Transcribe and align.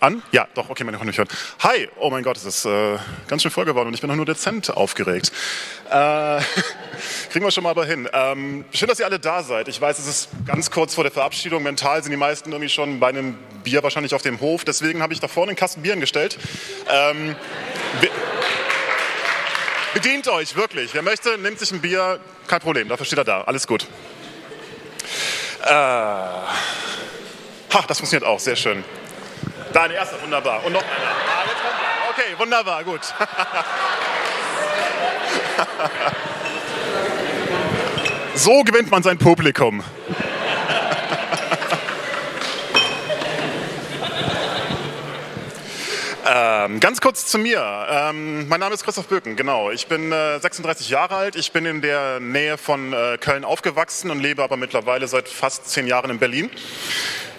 An? 0.00 0.22
Ja, 0.32 0.46
doch, 0.54 0.70
okay, 0.70 0.84
kann 0.84 1.06
mich 1.06 1.18
hören. 1.18 1.28
Hi, 1.60 1.88
oh 1.98 2.10
mein 2.10 2.22
Gott, 2.22 2.36
es 2.36 2.44
ist 2.44 2.64
äh, 2.64 2.98
ganz 3.28 3.42
schön 3.42 3.50
voll 3.50 3.64
geworden 3.64 3.88
und 3.88 3.94
ich 3.94 4.00
bin 4.00 4.08
noch 4.08 4.16
nur 4.16 4.26
dezent 4.26 4.70
aufgeregt. 4.70 5.32
Äh, 5.90 5.90
kriegen 7.30 7.44
wir 7.44 7.50
schon 7.50 7.64
mal 7.64 7.70
aber 7.70 7.84
hin. 7.84 8.08
Ähm, 8.12 8.64
schön, 8.72 8.88
dass 8.88 9.00
ihr 9.00 9.06
alle 9.06 9.18
da 9.18 9.42
seid. 9.42 9.68
Ich 9.68 9.80
weiß, 9.80 9.98
es 9.98 10.06
ist 10.06 10.28
ganz 10.46 10.70
kurz 10.70 10.94
vor 10.94 11.04
der 11.04 11.12
Verabschiedung. 11.12 11.62
Mental 11.62 12.02
sind 12.02 12.12
die 12.12 12.16
meisten 12.16 12.50
irgendwie 12.50 12.68
schon 12.68 13.00
bei 13.00 13.08
einem 13.08 13.38
Bier 13.64 13.82
wahrscheinlich 13.82 14.14
auf 14.14 14.22
dem 14.22 14.40
Hof. 14.40 14.64
Deswegen 14.64 15.02
habe 15.02 15.12
ich 15.12 15.20
da 15.20 15.28
vorne 15.28 15.50
einen 15.50 15.56
Kasten 15.56 15.82
Bieren 15.82 16.00
gestellt. 16.00 16.38
Ähm, 16.88 17.36
be 18.00 18.08
bedient 19.94 20.28
euch, 20.28 20.54
wirklich. 20.54 20.94
Wer 20.94 21.02
möchte, 21.02 21.36
nimmt 21.38 21.58
sich 21.58 21.72
ein 21.72 21.80
Bier. 21.80 22.20
Kein 22.46 22.60
Problem, 22.60 22.88
dafür 22.88 23.06
steht 23.06 23.18
er 23.18 23.24
da. 23.24 23.42
Alles 23.42 23.66
gut. 23.66 23.86
Äh, 25.62 25.68
ha, 25.70 26.44
das 27.86 27.98
funktioniert 27.98 28.24
auch, 28.24 28.38
sehr 28.38 28.56
schön. 28.56 28.84
Da 29.72 29.82
ein 29.82 29.90
erster, 29.92 30.20
wunderbar. 30.22 30.64
Und 30.64 30.72
noch 30.72 30.82
einer. 30.82 30.90
Okay, 32.10 32.34
wunderbar, 32.38 32.82
gut. 32.84 33.00
so 38.34 38.62
gewinnt 38.64 38.90
man 38.90 39.02
sein 39.02 39.18
Publikum. 39.18 39.82
Ähm, 46.64 46.80
ganz 46.80 47.00
kurz 47.00 47.26
zu 47.26 47.38
mir. 47.38 47.86
Ähm, 47.88 48.46
mein 48.48 48.60
Name 48.60 48.74
ist 48.74 48.84
Christoph 48.84 49.06
Böken, 49.06 49.34
genau. 49.36 49.70
Ich 49.70 49.86
bin 49.86 50.12
äh, 50.12 50.38
36 50.38 50.90
Jahre 50.90 51.14
alt. 51.14 51.36
Ich 51.36 51.52
bin 51.52 51.64
in 51.64 51.80
der 51.80 52.20
Nähe 52.20 52.58
von 52.58 52.92
äh, 52.92 53.16
Köln 53.18 53.44
aufgewachsen 53.44 54.10
und 54.10 54.20
lebe 54.20 54.42
aber 54.42 54.56
mittlerweile 54.58 55.08
seit 55.08 55.28
fast 55.28 55.70
zehn 55.70 55.86
Jahren 55.86 56.10
in 56.10 56.18
Berlin. 56.18 56.50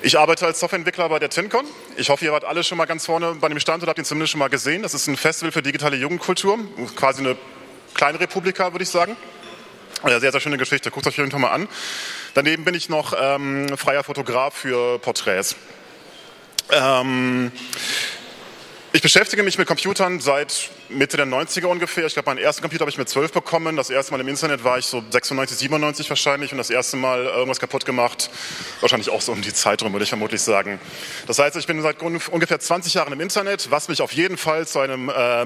Ich 0.01 0.17
arbeite 0.17 0.47
als 0.47 0.59
Softwareentwickler 0.59 1.07
bei 1.09 1.19
der 1.19 1.29
TinCon. 1.29 1.65
Ich 1.97 2.09
hoffe, 2.09 2.25
ihr 2.25 2.31
wart 2.31 2.45
alle 2.45 2.63
schon 2.63 2.79
mal 2.79 2.85
ganz 2.85 3.05
vorne 3.05 3.35
bei 3.35 3.47
dem 3.49 3.59
Stand 3.59 3.83
oder 3.83 3.91
habt 3.91 3.99
ihn 3.99 4.05
zumindest 4.05 4.31
schon 4.31 4.39
mal 4.39 4.49
gesehen. 4.49 4.81
Das 4.81 4.95
ist 4.95 5.05
ein 5.07 5.17
Festival 5.17 5.51
für 5.51 5.61
digitale 5.61 5.97
Jugendkultur, 5.97 6.57
quasi 6.95 7.21
eine 7.21 7.37
kleine 7.93 8.19
Republika, 8.19 8.73
würde 8.73 8.83
ich 8.83 8.89
sagen. 8.89 9.15
Sehr, 10.03 10.31
sehr 10.31 10.39
schöne 10.39 10.57
Geschichte. 10.57 10.89
Guckt 10.89 11.05
euch 11.05 11.15
Fall 11.15 11.27
mal 11.27 11.51
an. 11.51 11.67
Daneben 12.33 12.63
bin 12.63 12.73
ich 12.73 12.89
noch 12.89 13.13
ähm, 13.19 13.77
freier 13.77 14.03
Fotograf 14.03 14.55
für 14.55 14.97
Porträts. 14.97 15.55
Ähm, 16.71 17.51
ich 18.93 19.01
beschäftige 19.01 19.41
mich 19.41 19.57
mit 19.57 19.67
Computern 19.67 20.19
seit 20.19 20.69
Mitte 20.89 21.15
der 21.15 21.25
90er 21.25 21.65
ungefähr. 21.67 22.05
Ich 22.07 22.13
glaube, 22.13 22.29
meinen 22.29 22.39
ersten 22.39 22.61
Computer 22.61 22.81
habe 22.81 22.91
ich 22.91 22.97
mit 22.97 23.07
12 23.07 23.31
bekommen. 23.31 23.77
Das 23.77 23.89
erste 23.89 24.11
Mal 24.11 24.19
im 24.19 24.27
Internet 24.27 24.65
war 24.65 24.77
ich 24.77 24.85
so 24.85 25.01
96, 25.09 25.57
97 25.57 26.09
wahrscheinlich 26.09 26.51
und 26.51 26.57
das 26.57 26.69
erste 26.69 26.97
Mal 26.97 27.23
irgendwas 27.23 27.61
kaputt 27.61 27.85
gemacht. 27.85 28.29
Wahrscheinlich 28.81 29.09
auch 29.09 29.21
so 29.21 29.31
um 29.31 29.41
die 29.41 29.53
Zeit 29.53 29.81
rum, 29.81 29.93
würde 29.93 30.03
ich 30.03 30.09
vermutlich 30.09 30.41
sagen. 30.41 30.77
Das 31.25 31.39
heißt, 31.39 31.55
ich 31.55 31.67
bin 31.67 31.81
seit 31.81 32.01
ungefähr 32.01 32.59
20 32.59 32.93
Jahren 32.93 33.13
im 33.13 33.21
Internet, 33.21 33.71
was 33.71 33.87
mich 33.87 34.01
auf 34.01 34.11
jeden 34.11 34.35
Fall 34.35 34.67
zu 34.67 34.79
einem 34.79 35.07
äh, 35.07 35.45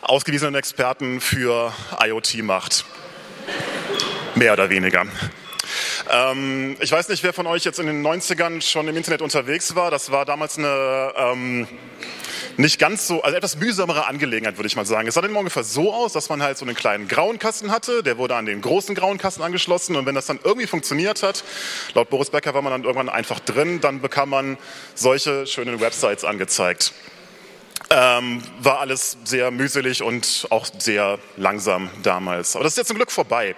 ausgewiesenen 0.00 0.56
Experten 0.56 1.20
für 1.20 1.72
IoT 2.04 2.42
macht. 2.42 2.84
Mehr 4.34 4.54
oder 4.54 4.70
weniger. 4.70 5.06
Ähm, 6.10 6.76
ich 6.80 6.90
weiß 6.90 7.08
nicht, 7.10 7.22
wer 7.22 7.32
von 7.32 7.46
euch 7.46 7.64
jetzt 7.64 7.78
in 7.78 7.86
den 7.86 8.04
90ern 8.04 8.60
schon 8.60 8.88
im 8.88 8.96
Internet 8.96 9.22
unterwegs 9.22 9.76
war. 9.76 9.92
Das 9.92 10.10
war 10.10 10.24
damals 10.24 10.58
eine... 10.58 11.12
Ähm, 11.16 11.68
nicht 12.56 12.78
ganz 12.78 13.06
so, 13.06 13.22
also 13.22 13.36
etwas 13.36 13.56
mühsamere 13.56 14.06
Angelegenheit, 14.06 14.56
würde 14.56 14.66
ich 14.66 14.76
mal 14.76 14.84
sagen. 14.84 15.08
Es 15.08 15.14
sah 15.14 15.20
dann 15.20 15.34
ungefähr 15.34 15.64
so 15.64 15.92
aus, 15.92 16.12
dass 16.12 16.28
man 16.28 16.42
halt 16.42 16.58
so 16.58 16.64
einen 16.64 16.74
kleinen 16.74 17.08
grauen 17.08 17.38
Kasten 17.38 17.70
hatte, 17.70 18.02
der 18.02 18.18
wurde 18.18 18.36
an 18.36 18.46
den 18.46 18.60
großen 18.60 18.94
grauen 18.94 19.18
Kasten 19.18 19.42
angeschlossen 19.42 19.96
und 19.96 20.06
wenn 20.06 20.14
das 20.14 20.26
dann 20.26 20.38
irgendwie 20.42 20.66
funktioniert 20.66 21.22
hat, 21.22 21.44
laut 21.94 22.10
Boris 22.10 22.30
Becker 22.30 22.54
war 22.54 22.62
man 22.62 22.72
dann 22.72 22.84
irgendwann 22.84 23.08
einfach 23.08 23.40
drin, 23.40 23.80
dann 23.80 24.00
bekam 24.00 24.30
man 24.30 24.58
solche 24.94 25.46
schönen 25.46 25.80
Websites 25.80 26.24
angezeigt. 26.24 26.92
Ähm, 27.90 28.42
war 28.60 28.80
alles 28.80 29.18
sehr 29.24 29.50
mühselig 29.50 30.02
und 30.02 30.46
auch 30.48 30.66
sehr 30.78 31.18
langsam 31.36 31.90
damals. 32.02 32.56
Aber 32.56 32.64
das 32.64 32.72
ist 32.72 32.78
jetzt 32.78 32.88
zum 32.88 32.96
Glück 32.96 33.10
vorbei. 33.10 33.54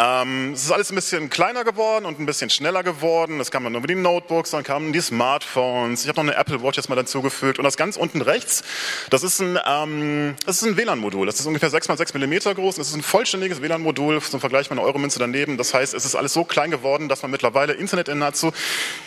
Ähm, 0.00 0.52
es 0.52 0.62
ist 0.62 0.70
alles 0.70 0.92
ein 0.92 0.94
bisschen 0.94 1.28
kleiner 1.28 1.64
geworden 1.64 2.06
und 2.06 2.20
ein 2.20 2.26
bisschen 2.26 2.50
schneller 2.50 2.84
geworden. 2.84 3.40
Es 3.40 3.50
kam 3.50 3.64
dann 3.64 3.74
über 3.74 3.88
die 3.88 3.96
Notebooks, 3.96 4.52
dann 4.52 4.62
kamen 4.62 4.92
die 4.92 5.00
Smartphones. 5.00 6.02
Ich 6.02 6.08
habe 6.08 6.20
noch 6.20 6.32
eine 6.32 6.36
Apple 6.36 6.62
Watch 6.62 6.76
jetzt 6.76 6.88
mal 6.88 6.94
dazugefügt. 6.94 7.58
Und 7.58 7.64
das 7.64 7.76
ganz 7.76 7.96
unten 7.96 8.22
rechts, 8.22 8.62
das 9.10 9.24
ist 9.24 9.40
ein, 9.40 9.58
ähm, 9.66 10.36
ein 10.46 10.76
WLAN-Modul. 10.76 11.26
Das 11.26 11.40
ist 11.40 11.46
ungefähr 11.46 11.70
6 11.70 11.88
x 11.88 11.98
6 11.98 12.14
mm 12.14 12.54
groß. 12.54 12.76
Das 12.76 12.88
ist 12.88 12.94
ein 12.94 13.02
vollständiges 13.02 13.60
WLAN-Modul 13.60 14.22
zum 14.22 14.38
Vergleich 14.38 14.70
mit 14.70 14.78
einer 14.78 14.86
Euromünze 14.86 15.18
daneben. 15.18 15.56
Das 15.56 15.74
heißt, 15.74 15.94
es 15.94 16.04
ist 16.04 16.14
alles 16.14 16.32
so 16.32 16.44
klein 16.44 16.70
geworden, 16.70 17.08
dass 17.08 17.22
man 17.22 17.32
mittlerweile 17.32 17.72
Internet 17.72 18.06
in 18.06 18.18
nahezu 18.18 18.52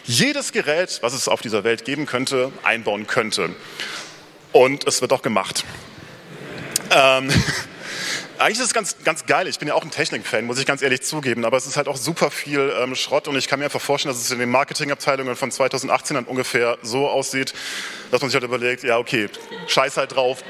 jedes 0.03 0.51
Gerät, 0.51 0.99
was 1.01 1.13
es 1.13 1.29
auf 1.29 1.39
dieser 1.41 1.63
Welt 1.63 1.85
geben 1.85 2.05
könnte, 2.05 2.51
einbauen 2.63 3.07
könnte. 3.07 3.55
Und 4.51 4.85
es 4.87 5.01
wird 5.01 5.13
auch 5.13 5.21
gemacht. 5.21 5.63
Ähm, 6.89 7.29
eigentlich 8.41 8.59
ist 8.59 8.67
es 8.67 8.73
ganz, 8.73 8.95
ganz 9.03 9.25
geil. 9.27 9.47
Ich 9.47 9.59
bin 9.59 9.67
ja 9.67 9.75
auch 9.75 9.83
ein 9.83 9.91
Technik-Fan, 9.91 10.45
muss 10.45 10.57
ich 10.57 10.65
ganz 10.65 10.81
ehrlich 10.81 11.03
zugeben. 11.03 11.45
Aber 11.45 11.57
es 11.57 11.67
ist 11.67 11.77
halt 11.77 11.87
auch 11.87 11.95
super 11.95 12.31
viel 12.31 12.73
ähm, 12.81 12.95
Schrott. 12.95 13.27
Und 13.27 13.35
ich 13.35 13.47
kann 13.47 13.59
mir 13.59 13.65
einfach 13.65 13.81
vorstellen, 13.81 14.13
dass 14.13 14.23
es 14.23 14.31
in 14.31 14.39
den 14.39 14.49
Marketingabteilungen 14.49 15.35
von 15.35 15.51
2018 15.51 16.15
dann 16.15 16.25
ungefähr 16.25 16.77
so 16.81 17.07
aussieht, 17.07 17.53
dass 18.09 18.21
man 18.21 18.29
sich 18.29 18.35
halt 18.35 18.43
überlegt, 18.43 18.83
ja, 18.83 18.97
okay, 18.97 19.29
scheiß 19.67 19.97
halt 19.97 20.15
drauf, 20.15 20.43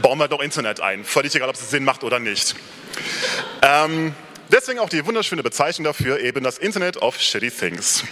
bauen 0.00 0.18
wir 0.18 0.28
doch 0.28 0.40
Internet 0.40 0.80
ein. 0.80 1.04
Völlig 1.04 1.34
egal, 1.34 1.48
ob 1.48 1.54
es 1.54 1.70
Sinn 1.70 1.84
macht 1.84 2.04
oder 2.04 2.18
nicht. 2.18 2.54
Ähm, 3.62 4.14
deswegen 4.52 4.78
auch 4.78 4.90
die 4.90 5.06
wunderschöne 5.06 5.42
Bezeichnung 5.42 5.84
dafür, 5.84 6.20
eben 6.20 6.44
das 6.44 6.58
Internet 6.58 6.98
of 6.98 7.18
Shitty 7.18 7.50
Things. 7.50 8.04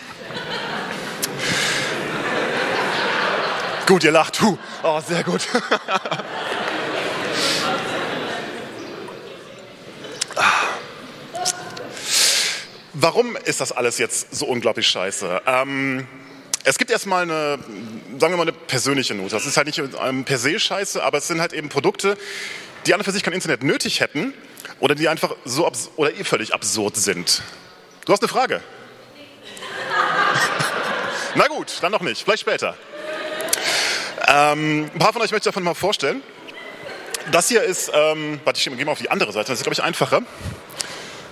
gut, 3.86 4.02
ihr 4.02 4.12
lacht. 4.12 4.40
Huh. 4.40 4.56
Oh, 4.82 5.00
sehr 5.06 5.22
gut. 5.24 5.42
Warum 12.94 13.36
ist 13.36 13.60
das 13.60 13.72
alles 13.72 13.98
jetzt 13.98 14.34
so 14.34 14.46
unglaublich 14.46 14.86
scheiße? 14.86 15.42
Ähm, 15.46 16.06
es 16.62 16.78
gibt 16.78 16.92
erstmal 16.92 17.24
eine, 17.24 17.58
sagen 18.20 18.32
wir 18.32 18.36
mal, 18.36 18.42
eine 18.42 18.52
persönliche 18.52 19.16
Note. 19.16 19.30
Das 19.30 19.46
ist 19.46 19.56
halt 19.56 19.66
nicht 19.66 19.82
per 20.24 20.38
se 20.38 20.60
scheiße, 20.60 21.02
aber 21.02 21.18
es 21.18 21.26
sind 21.26 21.40
halt 21.40 21.52
eben 21.52 21.68
Produkte, 21.68 22.16
die 22.86 22.94
an 22.94 23.00
und 23.00 23.04
für 23.04 23.10
sich 23.10 23.24
kein 23.24 23.34
Internet 23.34 23.64
nötig 23.64 23.98
hätten 23.98 24.32
oder 24.78 24.94
die 24.94 25.08
einfach 25.08 25.34
so 25.44 25.68
oder 25.96 26.14
eh 26.14 26.22
völlig 26.22 26.54
absurd 26.54 26.96
sind. 26.96 27.42
Du 28.04 28.12
hast 28.12 28.22
eine 28.22 28.28
Frage? 28.28 28.62
Na 31.34 31.48
gut, 31.48 31.78
dann 31.80 31.90
noch 31.90 32.00
nicht, 32.00 32.22
vielleicht 32.22 32.42
später. 32.42 32.76
Ähm, 34.28 34.88
ein 34.94 34.98
paar 35.00 35.12
von 35.12 35.20
euch 35.20 35.32
möchte 35.32 35.48
ich 35.48 35.52
davon 35.52 35.64
mal 35.64 35.74
vorstellen. 35.74 36.22
Das 37.32 37.48
hier 37.48 37.62
ist, 37.62 37.90
ähm, 37.92 38.40
warte, 38.44 38.58
ich 38.58 38.64
gehe 38.64 38.84
mal 38.84 38.92
auf 38.92 38.98
die 38.98 39.10
andere 39.10 39.32
Seite, 39.32 39.48
das 39.48 39.58
ist, 39.58 39.64
glaube 39.64 39.74
ich, 39.74 39.82
einfacher. 39.82 40.22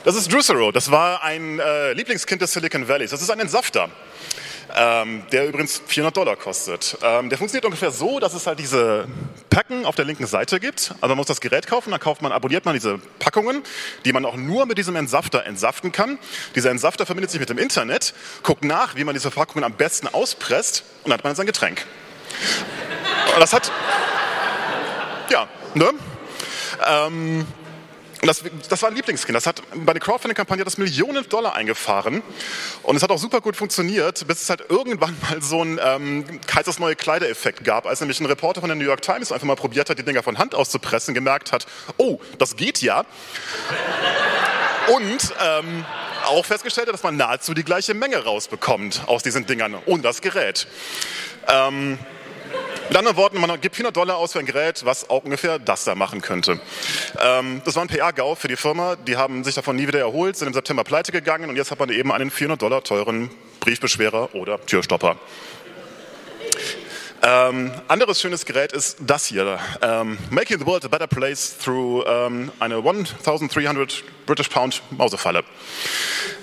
Das 0.05 0.17
ist 0.17 0.33
Drusero. 0.33 0.73
Das 0.73 0.91
war 0.91 1.23
ein 1.23 1.61
äh, 1.61 1.93
Lieblingskind 1.93 2.43
des 2.43 2.53
Silicon 2.53 2.89
Valleys. 2.89 3.11
Das 3.11 3.23
ist 3.23 3.31
ein 3.31 3.39
Entsafter. 3.39 3.89
Ähm, 4.75 5.23
der 5.31 5.47
übrigens 5.47 5.81
400 5.87 6.17
Dollar 6.17 6.35
kostet. 6.35 6.97
Ähm, 7.03 7.29
der 7.29 7.39
funktioniert 7.39 7.67
ungefähr 7.67 7.93
so, 7.93 8.19
dass 8.19 8.35
es 8.35 8.47
halt 8.47 8.59
diese 8.59 9.07
Packen 9.49 9.85
auf 9.85 9.95
der 9.95 10.05
linken 10.05 10.27
Seite 10.27 10.59
gibt. 10.59 10.93
Also 11.01 11.09
man 11.09 11.19
muss 11.19 11.27
das 11.27 11.41
Gerät 11.41 11.69
kaufen, 11.69 11.91
dann 11.91 12.01
kauft 12.01 12.21
man, 12.21 12.33
abonniert 12.33 12.65
man 12.65 12.75
diese 12.75 12.99
Packungen, 13.19 13.63
die 14.05 14.13
man 14.13 14.25
auch 14.25 14.35
nur 14.35 14.67
mit 14.67 14.79
diesem 14.79 14.97
Entsafter 14.97 15.45
entsaften 15.45 15.93
kann. 15.93 16.19
Dieser 16.57 16.71
Entsafter 16.71 17.07
verbindet 17.07 17.31
sich 17.31 17.39
mit 17.39 17.51
dem 17.51 17.59
Internet, 17.59 18.15
guckt 18.43 18.65
nach, 18.65 18.97
wie 18.97 19.05
man 19.05 19.15
diese 19.15 19.31
Packungen 19.31 19.63
am 19.63 19.75
besten 19.75 20.09
auspresst 20.09 20.85
und 21.05 21.11
dann 21.11 21.19
hat 21.19 21.25
man 21.25 21.37
sein 21.37 21.47
Getränk. 21.47 21.85
Und 23.35 23.41
das 23.41 23.53
hat, 23.53 23.71
ja, 25.31 25.49
ne? 25.75 25.91
Ähm, 26.89 27.47
das, 28.23 28.43
das, 28.69 28.83
war 28.83 28.91
ein 28.91 28.95
Lieblingskind. 28.95 29.35
Das 29.35 29.47
hat 29.47 29.63
bei 29.75 29.93
der 29.93 30.01
Crowdfunding-Kampagne 30.01 30.65
das 30.65 30.79
Millionen 30.79 31.29
Dollar 31.29 31.55
eingefahren. 31.55 32.23
Und 32.83 32.97
es 32.97 33.03
hat 33.03 33.11
auch 33.11 33.19
super 33.19 33.41
gut 33.41 33.57
funktioniert, 33.57 34.27
bis 34.27 34.43
es 34.43 34.51
halt 34.51 34.65
irgendwann 34.69 35.17
mal 35.23 35.43
so 35.43 35.63
ein 35.63 35.81
ähm, 35.83 36.41
Kaisers 36.47 36.79
neue 36.79 36.95
Kleider-Effekt 36.95 37.65
gab, 37.65 37.87
als 37.87 38.01
nämlich 38.01 38.21
ein 38.21 38.27
Reporter 38.27 38.61
von 38.61 38.69
der 38.69 38.77
New 38.77 38.85
York 38.85 39.03
Times 39.03 39.33
einfach 39.33 39.47
mal 39.47 39.57
probiert 39.57 39.91
hat, 39.91 39.99
die 39.99 40.05
Dinger 40.05 40.23
von 40.23 40.39
Hand 40.39 40.55
auszupressen, 40.55 41.15
gemerkt 41.15 41.53
hat, 41.53 41.67
oh, 41.97 42.21
das 42.39 42.57
geht 42.57 42.81
ja. 42.81 43.05
Und 44.95 45.35
ähm, 45.41 45.85
auch 46.27 46.45
festgestellt 46.45 46.87
hat, 46.89 46.95
dass 46.95 47.03
man 47.03 47.17
nahezu 47.17 47.55
die 47.55 47.65
gleiche 47.65 47.95
Menge 47.95 48.25
rausbekommt 48.25 49.03
aus 49.07 49.23
diesen 49.23 49.47
Dingern 49.47 49.75
und 49.75 50.05
das 50.05 50.21
Gerät. 50.21 50.67
Ähm, 51.49 51.99
mit 52.89 52.97
anderen 52.97 53.17
Worten, 53.17 53.41
man 53.41 53.61
gibt 53.61 53.77
400 53.77 53.97
Dollar 53.97 54.17
aus 54.17 54.33
für 54.33 54.39
ein 54.39 54.47
Gerät, 54.47 54.85
was 54.85 55.09
auch 55.09 55.25
ungefähr 55.25 55.59
das 55.59 55.85
da 55.85 55.95
machen 55.95 56.21
könnte. 56.21 56.61
Ähm, 57.21 57.63
das 57.65 57.77
war 57.77 57.83
ein 57.83 57.89
PR-GAU 57.89 58.35
für 58.35 58.49
die 58.49 58.57
Firma. 58.57 58.97
Die 58.97 59.17
haben 59.17 59.45
sich 59.45 59.55
davon 59.55 59.77
nie 59.77 59.87
wieder 59.87 60.01
erholt, 60.01 60.37
sind 60.37 60.49
im 60.49 60.55
September 60.55 60.85
pleite 60.85 61.13
gegangen 61.13 61.49
und 61.49 61.57
jetzt 61.57 61.71
hat 61.71 61.79
man 61.79 61.91
eben 61.91 62.13
einen 62.13 62.31
400 62.31 62.61
Dollar 62.61 62.83
teuren 62.83 63.31
Briefbeschwerer 63.61 64.35
oder 64.35 64.65
Türstopper. 64.67 65.17
Ähm, 67.25 67.71
anderes 67.87 68.21
schönes 68.21 68.45
Gerät 68.45 68.73
ist 68.73 68.97
das 69.01 69.27
hier. 69.27 69.61
Ähm, 69.81 70.19
Making 70.31 70.59
the 70.59 70.67
World 70.67 70.85
a 70.85 70.89
Better 70.89 71.07
Place 71.07 71.57
through 71.57 72.05
ähm, 72.05 72.51
eine 72.59 72.77
1300 72.77 74.03
British 74.27 74.49
Pound 74.49 74.83
Mausefalle. 74.91 75.45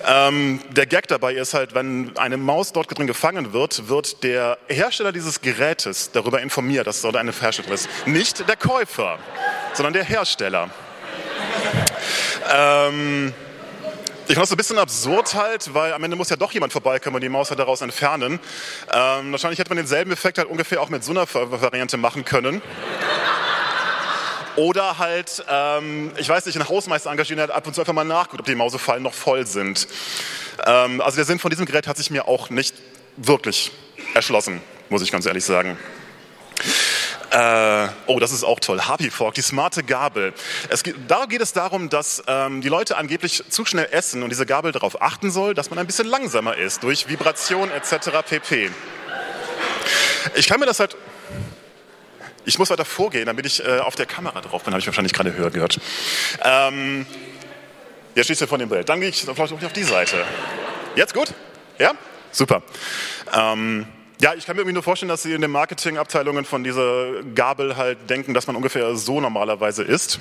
Ähm, 0.08 0.62
der 0.72 0.86
Gag 0.86 1.10
dabei 1.10 1.34
ist 1.34 1.54
halt, 1.54 1.76
wenn 1.76 2.18
eine 2.18 2.38
Maus 2.38 2.72
dort 2.72 2.98
drin 2.98 3.08
gefangen 3.08 3.52
wird, 3.52 3.90
wird 3.90 4.24
der 4.24 4.58
Hersteller 4.68 5.12
dieses 5.12 5.42
Gerätes 5.42 6.12
darüber 6.12 6.42
informiert, 6.42 6.88
dass 6.88 6.98
es 6.98 7.02
dort 7.02 7.18
eine 7.18 7.34
Hersteller 7.34 7.74
ist. 7.74 7.90
Nicht 8.06 8.48
der 8.48 8.56
Käufer, 8.56 9.20
sondern 9.74 9.92
der 9.92 10.06
Hersteller. 10.06 10.70
Ähm, 12.50 13.34
ich 14.30 14.36
fand 14.36 14.44
das 14.44 14.52
ein 14.52 14.58
bisschen 14.58 14.78
absurd 14.78 15.34
halt, 15.34 15.74
weil 15.74 15.92
am 15.92 16.04
Ende 16.04 16.16
muss 16.16 16.30
ja 16.30 16.36
doch 16.36 16.52
jemand 16.52 16.72
vorbeikommen 16.72 17.16
und 17.16 17.22
die 17.22 17.30
Maus 17.30 17.50
halt 17.50 17.60
daraus 17.60 17.82
entfernen. 17.82 18.40
Ähm, 18.94 19.32
wahrscheinlich 19.32 19.58
hätte 19.58 19.72
man 19.72 19.78
denselben 19.78 20.12
Effekt 20.12 20.38
halt 20.38 20.48
ungefähr 20.48 20.80
auch 20.82 20.90
mit 20.90 21.04
so 21.04 21.10
einer 21.10 21.26
Variante 21.34 21.98
machen 21.98 22.24
können. 22.26 22.62
Oder 24.56 25.00
halt, 25.00 25.44
ähm, 25.50 26.12
ich 26.18 26.30
weiß 26.30 26.46
nicht, 26.46 26.56
ein 26.58 26.70
Hausmeister 26.70 27.10
engagieren, 27.10 27.38
der 27.38 27.56
ab 27.56 27.66
und 27.66 27.74
zu 27.74 27.82
einfach 27.82 27.94
mal 27.94 28.04
nachguckt, 28.04 28.42
ob 28.42 28.46
die 28.46 28.54
Mausefallen 28.54 29.02
noch 29.02 29.16
voll 29.16 29.48
sind. 29.48 29.88
Ähm, 30.64 31.02
also 31.02 31.16
der 31.16 31.26
Sinn 31.26 31.40
von 31.40 31.50
diesem 31.50 31.66
Gerät 31.66 31.88
hat 31.88 31.98
sich 31.98 32.12
mir 32.12 32.28
auch 32.28 32.52
nicht 32.52 32.76
wirklich 33.18 33.72
erschlossen, 34.14 34.62
muss 34.90 35.02
ich 35.02 35.12
ganz 35.12 35.26
ehrlich 35.26 35.44
sagen. 35.44 35.76
Äh, 37.32 37.88
oh, 38.08 38.20
das 38.20 38.32
ist 38.32 38.44
auch 38.44 38.60
toll. 38.60 38.82
Happy 38.88 39.12
Fork, 39.12 39.36
die 39.36 39.42
smarte 39.42 39.84
Gabel. 39.84 40.34
Es 40.70 40.84
geht, 40.84 40.96
da 41.08 41.26
geht 41.26 41.42
es 41.42 41.54
darum, 41.54 41.90
dass 41.90 42.24
ähm, 42.28 42.62
die 42.62 42.70
Leute 42.70 42.98
angeblich 42.98 43.44
zu 43.50 43.66
schnell 43.66 43.88
essen 43.92 44.24
und 44.24 44.30
diese 44.30 44.46
Gabel 44.46 44.72
darauf 44.72 45.02
achten 45.02 45.30
soll, 45.30 45.54
dass 45.54 45.70
man 45.70 45.78
ein 45.78 45.86
bisschen 45.86 46.08
langsamer 46.08 46.58
ist 46.58 46.84
durch 46.84 47.08
Vibration 47.08 47.70
etc. 47.72 48.10
pp. 48.28 48.72
Ich 50.36 50.48
kann 50.48 50.60
mir 50.60 50.66
das 50.66 50.80
halt 50.80 50.98
ich 52.46 52.58
muss 52.58 52.72
weiter 52.72 52.86
vorgehen, 52.86 53.28
damit 53.28 53.46
ich 53.46 53.64
äh, 53.64 53.80
auf 53.80 53.96
der 53.96 54.08
Kamera 54.08 54.42
drauf 54.42 54.64
bin, 54.64 54.74
habe 54.74 54.80
ich 54.80 54.88
wahrscheinlich 54.88 55.14
gerade 55.14 55.36
höher 55.36 55.52
gehört. 55.52 55.80
Ähm, 56.44 57.06
jetzt 58.16 58.26
schließt 58.26 58.42
ihr 58.42 58.48
von 58.48 58.60
dem 58.60 58.70
Bild. 58.70 58.90
Dann 58.90 59.02
gehe 59.02 59.10
ich 59.10 59.22
vielleicht 59.22 59.54
auf 59.54 59.74
die 59.74 59.84
Seite. 59.84 60.26
Jetzt 60.96 61.14
gut? 61.14 61.34
Ja? 61.78 61.94
Super. 62.32 62.64
Ähm, 63.34 63.86
ja, 64.22 64.34
ich 64.34 64.46
kann 64.46 64.56
mir 64.56 64.64
irgendwie 64.64 64.74
nur 64.74 64.84
vorstellen, 64.84 65.10
dass 65.10 65.24
Sie 65.24 65.34
in 65.34 65.42
den 65.42 65.52
Marketingabteilungen 65.52 66.44
von 66.44 66.64
dieser 66.64 67.24
Gabel 67.36 67.78
halt 67.78 68.10
denken, 68.10 68.34
dass 68.34 68.48
man 68.48 68.56
ungefähr 68.56 68.96
so 68.96 69.22
normalerweise 69.22 69.84
isst. 69.84 70.20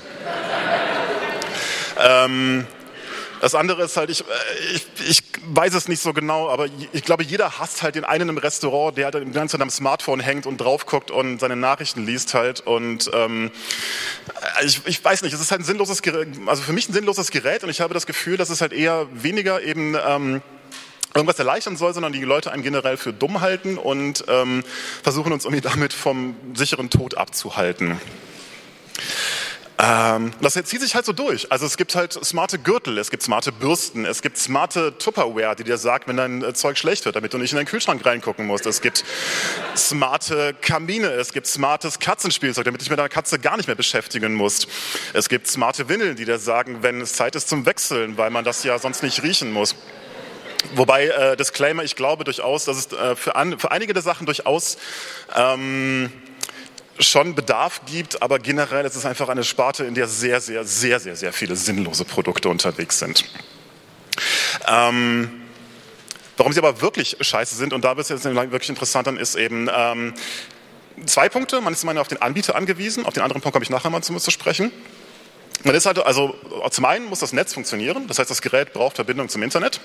ähm, 1.99 2.65
das 3.41 3.55
andere 3.55 3.83
ist 3.83 3.97
halt, 3.97 4.09
ich, 4.09 4.21
äh, 4.21 4.23
ich, 4.73 4.85
ich 5.09 5.23
weiß 5.47 5.73
es 5.73 5.87
nicht 5.89 6.01
so 6.01 6.13
genau, 6.13 6.49
aber 6.49 6.67
ich 6.93 7.03
glaube, 7.03 7.23
jeder 7.23 7.59
hasst 7.59 7.83
halt 7.83 7.95
den 7.95 8.05
einen 8.05 8.29
im 8.29 8.37
Restaurant, 8.37 8.97
der 8.97 9.05
halt 9.05 9.15
die 9.15 9.31
ganze 9.31 9.53
Zeit 9.53 9.61
am 9.61 9.69
Smartphone 9.69 10.21
hängt 10.21 10.45
und 10.45 10.59
drauf 10.59 10.85
guckt 10.85 11.11
und 11.11 11.39
seine 11.39 11.55
Nachrichten 11.57 12.05
liest 12.05 12.33
halt. 12.33 12.61
Und 12.61 13.09
ähm, 13.13 13.51
ich, 14.63 14.81
ich 14.85 15.03
weiß 15.03 15.23
nicht, 15.23 15.33
es 15.33 15.41
ist 15.41 15.51
halt 15.51 15.61
ein 15.61 15.65
sinnloses 15.65 16.01
Gerät, 16.01 16.29
also 16.45 16.61
für 16.61 16.73
mich 16.73 16.87
ein 16.87 16.93
sinnloses 16.93 17.31
Gerät 17.31 17.63
und 17.63 17.69
ich 17.69 17.81
habe 17.81 17.93
das 17.93 18.05
Gefühl, 18.05 18.37
dass 18.37 18.49
es 18.49 18.61
halt 18.61 18.71
eher 18.71 19.07
weniger 19.11 19.61
eben 19.61 19.95
ähm, 20.07 20.41
irgendwas 21.19 21.39
erleichtern 21.39 21.77
soll, 21.77 21.93
sondern 21.93 22.13
die 22.13 22.21
Leute 22.21 22.51
einen 22.51 22.63
generell 22.63 22.97
für 22.97 23.13
dumm 23.13 23.41
halten 23.41 23.77
und 23.77 24.25
ähm, 24.27 24.63
versuchen 25.03 25.31
uns 25.31 25.45
irgendwie 25.45 25.61
damit 25.61 25.93
vom 25.93 26.35
sicheren 26.53 26.89
Tod 26.89 27.17
abzuhalten. 27.17 27.99
Ähm, 29.81 30.33
das 30.41 30.55
zieht 30.55 30.81
sich 30.81 30.93
halt 30.93 31.05
so 31.05 31.13
durch. 31.13 31.49
Also 31.53 31.65
es 31.65 31.77
gibt 31.77 31.95
halt 31.95 32.11
smarte 32.11 32.59
Gürtel, 32.59 32.97
es 32.97 33.09
gibt 33.09 33.23
smarte 33.23 33.53
Bürsten, 33.53 34.03
es 34.03 34.21
gibt 34.21 34.37
smarte 34.37 34.97
Tupperware, 34.97 35.55
die 35.55 35.63
dir 35.63 35.77
sagt, 35.77 36.09
wenn 36.09 36.17
dein 36.17 36.43
äh, 36.43 36.53
Zeug 36.53 36.77
schlecht 36.77 37.05
wird, 37.05 37.15
damit 37.15 37.33
du 37.33 37.37
nicht 37.37 37.53
in 37.53 37.55
deinen 37.55 37.65
Kühlschrank 37.65 38.05
reingucken 38.05 38.45
musst. 38.45 38.65
Es 38.65 38.81
gibt 38.81 39.05
smarte 39.77 40.53
Kamine, 40.59 41.07
es 41.11 41.31
gibt 41.31 41.47
smartes 41.47 41.99
Katzenspielzeug, 41.99 42.65
damit 42.65 42.81
dich 42.81 42.89
mit 42.89 42.99
deiner 42.99 43.07
Katze 43.07 43.39
gar 43.39 43.55
nicht 43.55 43.67
mehr 43.67 43.77
beschäftigen 43.77 44.33
musst. 44.33 44.67
Es 45.13 45.29
gibt 45.29 45.47
smarte 45.47 45.87
Windeln, 45.87 46.17
die 46.17 46.25
dir 46.25 46.39
sagen, 46.39 46.79
wenn 46.83 46.99
es 46.99 47.13
Zeit 47.13 47.37
ist 47.37 47.47
zum 47.47 47.65
Wechseln, 47.65 48.17
weil 48.17 48.31
man 48.31 48.43
das 48.43 48.65
ja 48.65 48.77
sonst 48.79 49.01
nicht 49.01 49.23
riechen 49.23 49.53
muss. 49.53 49.75
Wobei, 50.75 51.07
äh, 51.07 51.37
Disclaimer, 51.37 51.83
ich 51.83 51.95
glaube 51.95 52.23
durchaus, 52.23 52.65
dass 52.65 52.77
es 52.77 52.91
äh, 52.91 53.15
für, 53.15 53.35
an, 53.35 53.59
für 53.59 53.71
einige 53.71 53.93
der 53.93 54.03
Sachen 54.03 54.25
durchaus 54.25 54.77
ähm, 55.35 56.11
schon 56.99 57.33
Bedarf 57.33 57.81
gibt, 57.85 58.21
aber 58.21 58.39
generell 58.39 58.85
ist 58.85 58.95
es 58.95 59.05
einfach 59.05 59.29
eine 59.29 59.43
Sparte, 59.43 59.85
in 59.85 59.95
der 59.95 60.07
sehr, 60.07 60.41
sehr, 60.41 60.65
sehr, 60.65 60.99
sehr, 60.99 61.15
sehr 61.15 61.33
viele 61.33 61.55
sinnlose 61.55 62.03
Produkte 62.03 62.49
unterwegs 62.49 62.99
sind. 62.99 63.23
Ähm, 64.67 65.41
warum 66.35 66.51
sie 66.51 66.59
aber 66.59 66.81
wirklich 66.81 67.17
scheiße 67.21 67.55
sind, 67.55 67.71
und 67.71 67.85
da 67.85 67.95
wird 67.95 68.09
es 68.09 68.09
jetzt 68.09 68.25
wirklich 68.25 68.69
interessant, 68.69 69.07
dann 69.07 69.17
ist 69.17 69.35
eben 69.35 69.69
ähm, 69.73 70.13
zwei 71.05 71.29
Punkte. 71.29 71.61
Man 71.61 71.73
ist 71.73 71.83
immer 71.83 71.99
auf 71.99 72.09
den 72.09 72.21
Anbieter 72.21 72.55
angewiesen, 72.55 73.05
auf 73.05 73.13
den 73.13 73.23
anderen 73.23 73.41
Punkt 73.41 73.53
komme 73.53 73.63
ich 73.63 73.69
nachher 73.69 73.89
mal 73.89 74.01
zu, 74.01 74.15
zu 74.17 74.31
sprechen. 74.31 74.71
Man 75.63 75.75
ist 75.75 75.85
halt, 75.85 75.99
also 75.99 76.35
zum 76.71 76.85
einen 76.85 77.05
muss 77.05 77.19
das 77.19 77.33
Netz 77.33 77.53
funktionieren, 77.53 78.07
das 78.07 78.19
heißt, 78.19 78.29
das 78.29 78.41
Gerät 78.41 78.71
braucht 78.71 78.95
Verbindung 78.95 79.27
zum 79.27 79.43
Internet. 79.43 79.81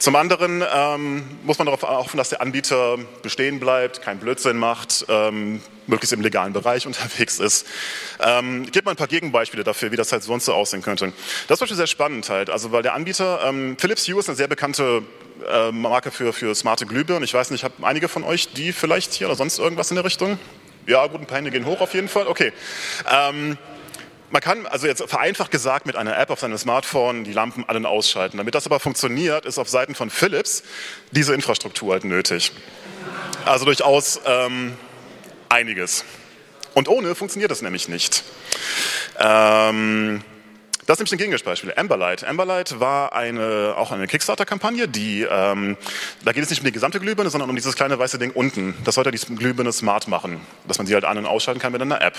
Zum 0.00 0.16
anderen 0.16 0.64
ähm, 0.74 1.24
muss 1.44 1.58
man 1.58 1.66
darauf 1.66 1.82
hoffen, 1.82 2.16
dass 2.16 2.30
der 2.30 2.40
Anbieter 2.40 2.96
bestehen 3.20 3.60
bleibt, 3.60 4.00
keinen 4.00 4.18
Blödsinn 4.18 4.56
macht, 4.56 5.04
ähm, 5.10 5.60
möglichst 5.86 6.14
im 6.14 6.22
legalen 6.22 6.54
Bereich 6.54 6.86
unterwegs 6.86 7.38
ist. 7.38 7.66
Ähm, 8.18 8.62
ich 8.64 8.72
gebe 8.72 8.86
mal 8.86 8.92
ein 8.92 8.96
paar 8.96 9.08
Gegenbeispiele 9.08 9.62
dafür, 9.62 9.92
wie 9.92 9.96
das 9.96 10.10
halt 10.10 10.22
sonst 10.22 10.46
so 10.46 10.54
aussehen 10.54 10.80
könnte. 10.80 11.12
Das 11.48 11.56
ist 11.56 11.58
zum 11.58 11.58
Beispiel 11.58 11.76
sehr 11.76 11.86
spannend 11.86 12.30
halt, 12.30 12.48
also 12.48 12.72
weil 12.72 12.82
der 12.82 12.94
Anbieter, 12.94 13.40
ähm, 13.44 13.76
Philips 13.78 14.08
Hue 14.08 14.20
ist 14.20 14.30
eine 14.30 14.36
sehr 14.36 14.48
bekannte 14.48 15.02
äh, 15.46 15.70
Marke 15.70 16.10
für, 16.10 16.32
für 16.32 16.54
smarte 16.54 16.86
Glühbirnen. 16.86 17.24
Ich 17.24 17.34
weiß 17.34 17.50
nicht, 17.50 17.62
haben 17.62 17.84
einige 17.84 18.08
von 18.08 18.24
euch 18.24 18.54
die 18.54 18.72
vielleicht 18.72 19.12
hier 19.12 19.26
oder 19.26 19.36
sonst 19.36 19.58
irgendwas 19.58 19.90
in 19.90 19.96
der 19.96 20.06
Richtung? 20.06 20.38
Ja, 20.86 21.06
gut, 21.08 21.20
ein 21.20 21.26
paar 21.26 21.36
Hände 21.36 21.50
gehen 21.50 21.66
hoch 21.66 21.82
auf 21.82 21.92
jeden 21.92 22.08
Fall. 22.08 22.26
Okay. 22.26 22.54
Ähm, 23.06 23.58
man 24.30 24.40
kann 24.40 24.66
also 24.66 24.86
jetzt 24.86 25.02
vereinfacht 25.08 25.50
gesagt 25.50 25.86
mit 25.86 25.96
einer 25.96 26.16
App 26.16 26.30
auf 26.30 26.40
seinem 26.40 26.56
Smartphone 26.56 27.24
die 27.24 27.32
Lampen 27.32 27.64
allen 27.68 27.86
ausschalten. 27.86 28.38
Damit 28.38 28.54
das 28.54 28.66
aber 28.66 28.80
funktioniert, 28.80 29.44
ist 29.44 29.58
auf 29.58 29.68
Seiten 29.68 29.94
von 29.94 30.10
Philips 30.10 30.62
diese 31.10 31.34
Infrastruktur 31.34 31.92
halt 31.92 32.04
nötig. 32.04 32.52
Also 33.44 33.64
durchaus 33.64 34.20
ähm, 34.24 34.76
einiges. 35.48 36.04
Und 36.74 36.88
ohne 36.88 37.14
funktioniert 37.14 37.50
das 37.50 37.62
nämlich 37.62 37.88
nicht. 37.88 38.22
Ähm, 39.18 40.22
das 40.86 40.94
ist 40.94 41.00
nämlich 41.00 41.12
ein 41.12 41.30
Gegenbeispiel. 41.30 41.72
Amberlight. 41.76 42.24
Amberlight 42.24 42.80
war 42.80 43.14
eine, 43.14 43.74
auch 43.76 43.92
eine 43.92 44.06
Kickstarter-Kampagne, 44.06 44.88
die, 44.88 45.26
ähm, 45.30 45.76
da 46.24 46.32
geht 46.32 46.42
es 46.42 46.50
nicht 46.50 46.60
um 46.60 46.64
die 46.64 46.72
gesamte 46.72 47.00
Glühbirne, 47.00 47.30
sondern 47.30 47.50
um 47.50 47.56
dieses 47.56 47.76
kleine 47.76 47.98
weiße 47.98 48.18
Ding 48.18 48.30
unten. 48.32 48.74
Das 48.84 48.94
sollte 48.94 49.10
die 49.10 49.18
Glühbirne 49.34 49.72
smart 49.72 50.08
machen, 50.08 50.40
dass 50.66 50.78
man 50.78 50.86
sie 50.86 50.94
halt 50.94 51.04
an- 51.04 51.18
und 51.18 51.26
ausschalten 51.26 51.60
kann 51.60 51.72
mit 51.72 51.82
einer 51.82 52.00
App. 52.00 52.14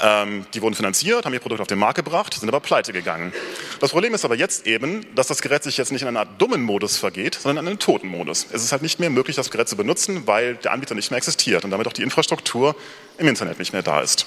Ähm, 0.00 0.46
die 0.54 0.62
wurden 0.62 0.74
finanziert, 0.74 1.24
haben 1.24 1.34
ihr 1.34 1.40
Produkt 1.40 1.60
auf 1.60 1.66
den 1.66 1.78
Markt 1.78 1.96
gebracht, 1.96 2.34
sind 2.34 2.48
aber 2.48 2.60
pleite 2.60 2.92
gegangen. 2.92 3.32
Das 3.80 3.90
Problem 3.90 4.14
ist 4.14 4.24
aber 4.24 4.34
jetzt 4.34 4.66
eben, 4.66 5.06
dass 5.14 5.28
das 5.28 5.42
Gerät 5.42 5.62
sich 5.62 5.76
jetzt 5.76 5.92
nicht 5.92 6.02
in 6.02 6.08
einer 6.08 6.20
Art 6.20 6.40
dummen 6.40 6.62
Modus 6.62 6.96
vergeht, 6.96 7.38
sondern 7.40 7.64
in 7.64 7.70
einen 7.70 7.78
toten 7.78 8.08
Modus. 8.08 8.46
Es 8.52 8.64
ist 8.64 8.72
halt 8.72 8.82
nicht 8.82 8.98
mehr 8.98 9.10
möglich, 9.10 9.36
das 9.36 9.50
Gerät 9.50 9.68
zu 9.68 9.76
benutzen, 9.76 10.26
weil 10.26 10.56
der 10.56 10.72
Anbieter 10.72 10.94
nicht 10.94 11.10
mehr 11.10 11.18
existiert 11.18 11.64
und 11.64 11.70
damit 11.70 11.86
auch 11.86 11.92
die 11.92 12.02
Infrastruktur 12.02 12.74
im 13.18 13.28
Internet 13.28 13.58
nicht 13.58 13.72
mehr 13.72 13.82
da 13.82 14.00
ist. 14.00 14.26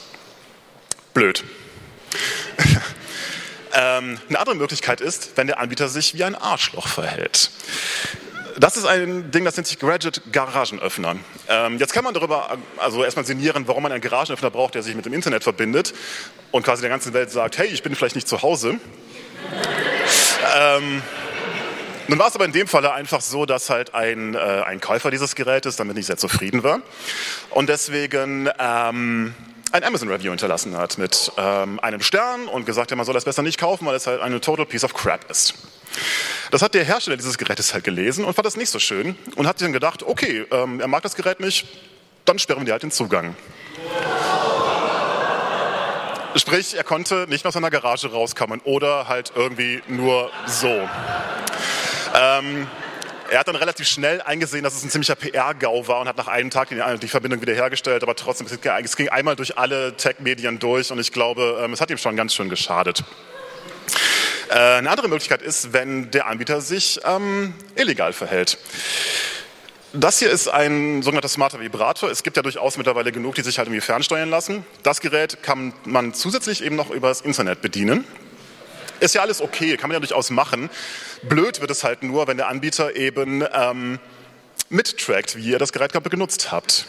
Blöd. 1.13 1.43
Ähm, 3.79 4.17
eine 4.27 4.39
andere 4.39 4.55
Möglichkeit 4.55 5.01
ist, 5.01 5.33
wenn 5.35 5.45
der 5.45 5.59
Anbieter 5.59 5.87
sich 5.87 6.15
wie 6.15 6.23
ein 6.23 6.33
Arschloch 6.33 6.87
verhält. 6.87 7.51
Das 8.59 8.75
ist 8.75 8.85
ein 8.85 9.29
Ding, 9.29 9.45
das 9.45 9.55
nennt 9.55 9.67
sich 9.67 9.77
Graduate 9.77 10.19
Garagenöffner. 10.31 11.17
Ähm, 11.47 11.77
jetzt 11.77 11.93
kann 11.93 12.03
man 12.03 12.15
darüber 12.15 12.57
also 12.77 13.03
erstmal 13.03 13.23
sinnieren, 13.23 13.67
warum 13.67 13.83
man 13.83 13.91
einen 13.91 14.01
Garagenöffner 14.01 14.49
braucht, 14.49 14.73
der 14.73 14.81
sich 14.81 14.95
mit 14.95 15.05
dem 15.05 15.13
Internet 15.13 15.43
verbindet 15.43 15.93
und 16.49 16.63
quasi 16.63 16.81
der 16.81 16.89
ganzen 16.89 17.13
Welt 17.13 17.29
sagt, 17.29 17.59
hey, 17.59 17.67
ich 17.67 17.83
bin 17.83 17.93
vielleicht 17.93 18.15
nicht 18.15 18.27
zu 18.27 18.41
Hause. 18.41 18.79
ähm, 20.57 21.03
nun 22.07 22.17
war 22.17 22.29
es 22.29 22.35
aber 22.35 22.45
in 22.45 22.53
dem 22.53 22.67
Falle 22.67 22.93
einfach 22.93 23.21
so, 23.21 23.45
dass 23.45 23.69
halt 23.69 23.93
ein, 23.93 24.33
äh, 24.33 24.39
ein 24.39 24.81
Käufer 24.81 25.11
dieses 25.11 25.35
Gerätes 25.35 25.75
damit 25.75 25.95
nicht 25.95 26.07
sehr 26.07 26.17
zufrieden 26.17 26.63
war 26.63 26.79
und 27.51 27.69
deswegen 27.69 28.49
ähm, 28.57 29.35
ein 29.71 29.83
Amazon-Review 29.83 30.31
hinterlassen 30.31 30.77
hat 30.77 30.97
mit 30.97 31.31
ähm, 31.37 31.79
einem 31.79 32.01
Stern 32.01 32.47
und 32.47 32.65
gesagt 32.65 32.91
hat, 32.91 32.97
man 32.97 33.05
soll 33.05 33.13
das 33.13 33.25
besser 33.25 33.41
nicht 33.41 33.59
kaufen, 33.59 33.85
weil 33.85 33.95
es 33.95 34.07
halt 34.07 34.21
eine 34.21 34.39
total 34.39 34.65
piece 34.65 34.83
of 34.83 34.93
crap 34.93 35.29
ist. 35.29 35.53
Das 36.51 36.61
hat 36.61 36.73
der 36.73 36.83
Hersteller 36.83 37.17
dieses 37.17 37.37
Gerätes 37.37 37.73
halt 37.73 37.83
gelesen 37.83 38.23
und 38.23 38.33
fand 38.33 38.45
das 38.45 38.55
nicht 38.55 38.69
so 38.69 38.79
schön 38.79 39.15
und 39.35 39.47
hat 39.47 39.61
dann 39.61 39.73
gedacht, 39.73 40.03
okay, 40.03 40.45
ähm, 40.51 40.79
er 40.79 40.87
mag 40.87 41.03
das 41.03 41.15
Gerät 41.15 41.39
nicht, 41.39 41.67
dann 42.25 42.39
sperren 42.39 42.65
wir 42.65 42.73
halt 42.73 42.83
den 42.83 42.91
Zugang. 42.91 43.35
Sprich, 46.35 46.75
er 46.75 46.83
konnte 46.83 47.25
nicht 47.29 47.45
aus 47.45 47.53
seiner 47.53 47.71
Garage 47.71 48.11
rauskommen 48.11 48.61
oder 48.63 49.07
halt 49.07 49.31
irgendwie 49.35 49.81
nur 49.87 50.29
so. 50.45 50.87
Ähm, 52.13 52.67
er 53.29 53.39
hat 53.39 53.47
dann 53.47 53.55
relativ 53.55 53.87
schnell 53.87 54.21
eingesehen, 54.21 54.63
dass 54.63 54.75
es 54.75 54.83
ein 54.83 54.89
ziemlicher 54.89 55.15
PR-GAU 55.15 55.87
war 55.87 56.01
und 56.01 56.07
hat 56.07 56.17
nach 56.17 56.27
einem 56.27 56.49
Tag 56.49 56.69
die, 56.69 56.81
die 57.01 57.07
Verbindung 57.07 57.41
wiederhergestellt, 57.41 58.03
aber 58.03 58.15
trotzdem, 58.15 58.47
es 58.47 58.95
ging 58.95 59.09
einmal 59.09 59.35
durch 59.35 59.57
alle 59.57 59.95
Tech-Medien 59.97 60.59
durch 60.59 60.91
und 60.91 60.99
ich 60.99 61.11
glaube, 61.11 61.59
ähm, 61.63 61.73
es 61.73 61.81
hat 61.81 61.89
ihm 61.89 61.97
schon 61.97 62.15
ganz 62.15 62.33
schön 62.33 62.49
geschadet. 62.49 63.03
Äh, 64.49 64.53
eine 64.53 64.89
andere 64.89 65.09
Möglichkeit 65.09 65.41
ist, 65.41 65.73
wenn 65.73 66.11
der 66.11 66.27
Anbieter 66.27 66.61
sich 66.61 66.99
ähm, 67.05 67.53
illegal 67.75 68.13
verhält. 68.13 68.57
Das 69.93 70.19
hier 70.19 70.29
ist 70.29 70.47
ein 70.47 71.01
sogenannter 71.01 71.29
smarter 71.29 71.59
Vibrator. 71.59 72.11
Es 72.11 72.21
gibt 72.21 72.37
ja 72.37 72.43
durchaus 72.43 72.77
mittlerweile 72.77 73.11
genug, 73.11 73.35
die 73.35 73.41
sich 73.41 73.57
halt 73.57 73.67
irgendwie 73.67 73.81
fernsteuern 73.81 74.29
lassen. 74.29 74.65
Das 74.83 75.01
Gerät 75.01 75.41
kann 75.43 75.73
man 75.85 76.13
zusätzlich 76.13 76.63
eben 76.63 76.75
noch 76.75 76.91
über 76.91 77.07
das 77.07 77.21
Internet 77.21 77.61
bedienen. 77.61 78.05
Ist 78.99 79.15
ja 79.15 79.21
alles 79.21 79.41
okay, 79.41 79.77
kann 79.77 79.89
man 79.89 79.95
ja 79.95 79.99
durchaus 79.99 80.29
machen. 80.29 80.69
Blöd 81.23 81.61
wird 81.61 81.71
es 81.71 81.83
halt 81.83 82.03
nur, 82.03 82.27
wenn 82.27 82.37
der 82.37 82.47
Anbieter 82.47 82.95
eben 82.95 83.43
ähm, 83.53 83.99
mittrackt, 84.69 85.35
wie 85.35 85.51
ihr 85.51 85.59
das 85.59 85.71
Gerät 85.71 85.91
gerade 85.91 86.09
genutzt 86.09 86.51
habt. 86.51 86.85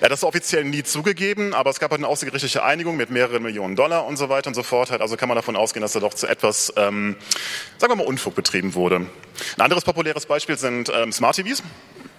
Er 0.00 0.06
hat 0.06 0.12
das 0.12 0.24
offiziell 0.24 0.64
nie 0.64 0.82
zugegeben, 0.82 1.54
aber 1.54 1.70
es 1.70 1.78
gab 1.78 1.90
halt 1.90 2.00
eine 2.00 2.08
außergerichtliche 2.08 2.62
Einigung 2.62 2.96
mit 2.96 3.10
mehreren 3.10 3.42
Millionen 3.42 3.76
Dollar 3.76 4.06
und 4.06 4.16
so 4.16 4.28
weiter 4.28 4.48
und 4.48 4.54
so 4.54 4.62
fort. 4.62 4.90
Also 4.90 5.16
kann 5.16 5.28
man 5.28 5.36
davon 5.36 5.56
ausgehen, 5.56 5.82
dass 5.82 5.92
da 5.92 6.00
doch 6.00 6.14
zu 6.14 6.26
etwas, 6.26 6.72
ähm, 6.76 7.16
sagen 7.78 7.92
wir 7.92 7.96
mal, 7.96 8.06
Unfug 8.06 8.34
betrieben 8.34 8.74
wurde. 8.74 9.06
Ein 9.56 9.60
anderes 9.60 9.84
populäres 9.84 10.26
Beispiel 10.26 10.58
sind 10.58 10.90
ähm, 10.94 11.12
Smart 11.12 11.36
TVs. 11.36 11.62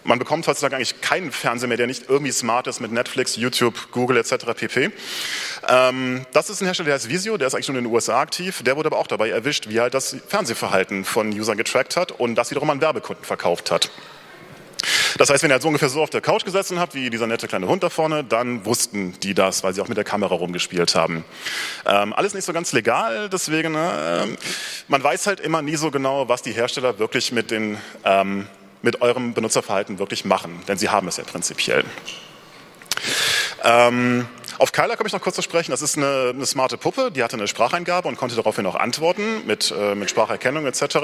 Man 0.10 0.18
bekommt 0.18 0.48
heutzutage 0.48 0.75
eigentlich 0.75 1.01
keinen 1.01 1.32
Fernseher 1.32 1.68
mehr, 1.68 1.78
der 1.78 1.86
nicht 1.86 2.10
irgendwie 2.10 2.32
smart 2.32 2.66
ist 2.66 2.80
mit 2.80 2.92
Netflix, 2.92 3.36
YouTube, 3.36 3.92
Google 3.92 4.18
etc. 4.18 4.38
pp. 4.56 4.89
Ähm, 5.68 6.25
das 6.34 6.50
ist 6.50 6.62
ein 6.62 6.66
Hersteller, 6.66 6.88
der 6.88 6.96
heißt 6.96 7.10
Visio, 7.10 7.38
der 7.38 7.46
ist 7.46 7.54
eigentlich 7.54 7.68
nur 7.68 7.78
in 7.78 7.84
den 7.84 7.94
USA 7.94 8.20
aktiv. 8.20 8.63
Der 8.63 8.75
wurde 8.75 8.88
aber 8.88 8.98
auch 8.98 9.06
dabei 9.06 9.30
erwischt, 9.30 9.70
wie 9.70 9.78
er 9.78 9.84
halt 9.84 9.94
das 9.94 10.18
Fernsehverhalten 10.28 11.06
von 11.06 11.30
Usern 11.32 11.60
getrackt 11.60 11.96
hat 11.96 12.12
und 12.12 12.34
das 12.34 12.50
wiederum 12.50 12.72
an 12.72 12.82
Werbekunden 12.82 13.24
verkauft 13.24 13.70
hat. 13.70 13.92
Das 15.20 15.30
heißt, 15.30 15.44
wenn 15.44 15.51
ihr 15.51 15.54
halt 15.54 15.62
so 15.62 15.68
ungefähr 15.68 15.89
so 15.89 16.01
auf 16.01 16.10
der 16.10 16.22
Couch 16.22 16.44
gesessen 16.44 16.80
habt, 16.80 16.96
wie 16.96 17.12
dieser 17.12 17.28
nette 17.28 17.48
kleine 17.48 17.68
Hund 17.68 17.84
da 17.84 17.89
vorne, 17.89 18.24
dann 18.24 18.66
wussten 18.66 19.13
die 19.22 19.36
das, 19.36 19.63
weil 19.63 19.75
sie 19.75 19.82
auch 19.82 19.89
mit 19.89 19.98
der 19.98 20.06
Kamera 20.06 20.34
rumgespielt 20.34 20.96
haben. 20.96 21.24
Ähm, 21.86 22.13
alles 22.13 22.34
nicht 22.34 22.46
so 22.46 22.54
ganz 22.54 22.74
legal, 22.74 23.30
deswegen, 23.30 23.75
äh, 23.75 24.25
man 24.88 25.04
weiß 25.04 25.28
halt 25.28 25.39
immer 25.39 25.62
nie 25.62 25.75
so 25.75 25.92
genau, 25.92 26.30
was 26.30 26.42
die 26.42 26.54
Hersteller 26.54 26.98
wirklich 26.98 27.32
mit, 27.32 27.51
den, 27.51 27.78
ähm, 28.06 28.48
mit 28.81 29.01
eurem 29.01 29.33
Benutzerverhalten 29.33 30.00
wirklich 30.00 30.25
machen, 30.25 30.62
denn 30.67 30.77
sie 30.77 30.89
haben 30.89 31.07
es 31.07 31.17
ja 31.17 31.24
prinzipiell. 31.24 31.83
Ähm, 33.63 34.27
auf 34.57 34.71
Kyla 34.71 34.95
komme 34.95 35.07
ich 35.07 35.13
noch 35.13 35.21
kurz 35.21 35.36
zu 35.36 35.41
sprechen. 35.41 35.71
Das 35.71 35.81
ist 35.81 35.98
eine, 35.98 36.33
eine, 36.36 36.45
smarte 36.45 36.77
Puppe, 36.77 37.12
die 37.12 37.24
hatte 37.24 37.38
eine 37.38 37.48
Spracheingabe 37.48 38.07
und 38.07 38.17
konnte 38.17 38.36
daraufhin 38.36 38.65
auch 38.65 38.75
antworten 38.75 39.45
mit, 39.48 39.74
äh, 39.77 39.95
mit 39.95 40.09
Spracherkennung 40.09 40.65
etc. 40.65 40.98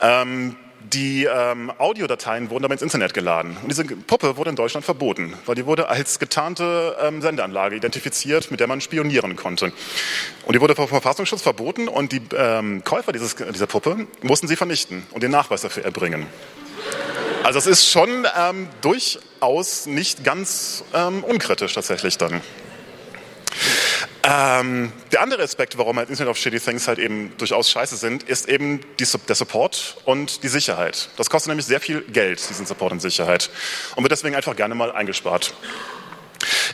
Ähm, 0.00 0.56
die 0.80 1.24
ähm, 1.24 1.72
Audiodateien 1.76 2.50
wurden 2.50 2.64
aber 2.64 2.72
ins 2.72 2.82
Internet 2.82 3.12
geladen. 3.12 3.56
Und 3.62 3.68
diese 3.68 3.84
Puppe 3.84 4.36
wurde 4.36 4.50
in 4.50 4.56
Deutschland 4.56 4.84
verboten, 4.84 5.34
weil 5.44 5.54
die 5.54 5.66
wurde 5.66 5.88
als 5.88 6.18
getarnte 6.18 6.96
ähm, 7.02 7.20
Sendeanlage 7.20 7.76
identifiziert, 7.76 8.50
mit 8.50 8.60
der 8.60 8.68
man 8.68 8.80
spionieren 8.80 9.36
konnte. 9.36 9.72
Und 10.46 10.54
die 10.54 10.60
wurde 10.60 10.74
vom 10.74 10.88
Verfassungsschutz 10.88 11.42
verboten 11.42 11.88
und 11.88 12.12
die 12.12 12.22
ähm, 12.34 12.84
Käufer 12.84 13.12
dieses, 13.12 13.34
dieser 13.34 13.66
Puppe 13.66 14.06
mussten 14.22 14.46
sie 14.46 14.56
vernichten 14.56 15.06
und 15.10 15.22
den 15.22 15.30
Nachweis 15.30 15.62
dafür 15.62 15.84
erbringen. 15.84 16.26
Also 17.48 17.60
es 17.60 17.66
ist 17.66 17.90
schon 17.90 18.26
ähm, 18.36 18.68
durchaus 18.82 19.86
nicht 19.86 20.22
ganz 20.22 20.84
ähm, 20.92 21.24
unkritisch 21.24 21.72
tatsächlich 21.72 22.18
dann. 22.18 22.42
Ähm, 24.22 24.92
der 25.12 25.22
andere 25.22 25.44
Aspekt, 25.44 25.78
warum 25.78 25.96
halt 25.96 26.10
Internet 26.10 26.32
of 26.32 26.36
Shitty 26.36 26.60
Things 26.60 26.86
halt 26.86 26.98
eben 26.98 27.32
durchaus 27.38 27.70
scheiße 27.70 27.96
sind, 27.96 28.22
ist 28.24 28.50
eben 28.50 28.80
die, 29.00 29.06
der 29.26 29.34
Support 29.34 29.96
und 30.04 30.42
die 30.42 30.48
Sicherheit. 30.48 31.08
Das 31.16 31.30
kostet 31.30 31.48
nämlich 31.48 31.64
sehr 31.64 31.80
viel 31.80 32.02
Geld, 32.02 32.38
diesen 32.50 32.66
Support 32.66 32.92
und 32.92 33.00
Sicherheit. 33.00 33.48
Und 33.96 34.04
wird 34.04 34.12
deswegen 34.12 34.36
einfach 34.36 34.54
gerne 34.54 34.74
mal 34.74 34.92
eingespart. 34.92 35.54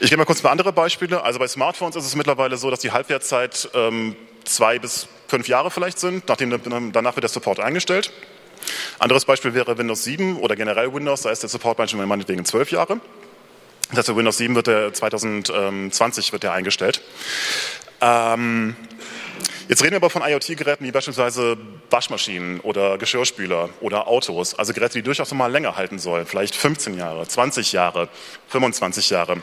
Ich 0.00 0.10
gebe 0.10 0.16
mal 0.16 0.24
kurz 0.24 0.40
ein 0.40 0.42
paar 0.42 0.50
andere 0.50 0.72
Beispiele. 0.72 1.22
Also 1.22 1.38
bei 1.38 1.46
Smartphones 1.46 1.94
ist 1.94 2.04
es 2.04 2.16
mittlerweile 2.16 2.56
so, 2.56 2.68
dass 2.68 2.80
die 2.80 2.90
Halbwertszeit 2.90 3.68
ähm, 3.74 4.16
zwei 4.44 4.80
bis 4.80 5.06
fünf 5.28 5.46
Jahre 5.46 5.70
vielleicht 5.70 6.00
sind. 6.00 6.28
Nachdem, 6.28 6.90
danach 6.92 7.14
wird 7.14 7.22
der 7.22 7.30
Support 7.30 7.60
eingestellt. 7.60 8.10
Anderes 8.98 9.24
Beispiel 9.24 9.54
wäre 9.54 9.76
Windows 9.78 10.04
7 10.04 10.38
oder 10.38 10.56
generell 10.56 10.92
Windows. 10.92 11.22
Da 11.22 11.30
ist 11.30 11.42
der 11.42 11.50
Support 11.50 11.78
manchmal 11.78 12.06
meinetwegen 12.06 12.44
zwölf 12.44 12.70
Jahre. 12.70 13.00
Das 13.92 14.06
für 14.06 14.16
Windows 14.16 14.38
7 14.38 14.54
wird 14.54 14.66
der 14.66 14.92
2020 14.92 16.32
wird 16.32 16.42
der 16.42 16.52
eingestellt. 16.52 17.02
Ähm, 18.00 18.76
Jetzt 19.66 19.82
reden 19.82 19.92
wir 19.92 19.96
aber 19.96 20.10
von 20.10 20.20
IoT-Geräten 20.22 20.84
wie 20.84 20.92
beispielsweise 20.92 21.56
Waschmaschinen 21.88 22.60
oder 22.60 22.98
Geschirrspüler 22.98 23.70
oder 23.80 24.08
Autos, 24.08 24.54
also 24.54 24.74
Geräte, 24.74 24.94
die 24.94 25.02
durchaus 25.02 25.30
noch 25.30 25.38
mal 25.38 25.50
länger 25.50 25.76
halten 25.76 25.98
sollen, 25.98 26.26
vielleicht 26.26 26.54
15 26.54 26.98
Jahre, 26.98 27.26
20 27.26 27.72
Jahre, 27.72 28.08
25 28.48 29.08
Jahre. 29.08 29.38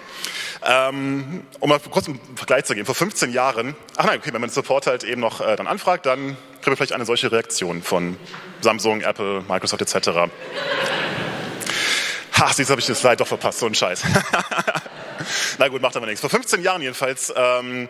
Ähm, 0.64 1.44
um 1.60 1.70
mal 1.70 1.80
kurz 1.80 2.08
einen 2.08 2.20
Vergleich 2.36 2.66
zu 2.66 2.76
geben, 2.76 2.86
vor 2.86 2.94
15 2.94 3.34
Jahren, 3.34 3.76
ach 3.98 4.06
nein, 4.06 4.20
okay, 4.20 4.32
wenn 4.32 4.42
man 4.42 4.50
den 4.50 4.54
Support 4.54 4.86
halt 4.86 5.04
eben 5.04 5.22
noch 5.22 5.42
äh, 5.42 5.56
dann 5.56 5.66
anfragt, 5.66 6.06
dann 6.06 6.38
kriegen 6.62 6.72
wir 6.74 6.78
vielleicht 6.78 6.94
eine 6.94 7.06
solche 7.06 7.32
Reaktion 7.32 7.82
von 7.82 8.16
Samsung, 8.62 9.02
Apple, 9.02 9.44
Microsoft 9.50 9.82
etc. 9.82 10.10
Ha, 12.38 12.52
du, 12.56 12.70
habe 12.70 12.80
ich 12.80 12.86
das 12.86 13.00
Slide 13.00 13.18
doch 13.18 13.28
verpasst, 13.28 13.60
so 13.60 13.66
ein 13.66 13.74
Scheiß. 13.74 14.04
Na 15.58 15.68
gut, 15.68 15.82
macht 15.82 15.96
aber 15.96 16.06
nichts. 16.06 16.22
Vor 16.22 16.30
15 16.30 16.62
Jahren 16.62 16.82
jedenfalls 16.82 17.34
ähm, 17.36 17.90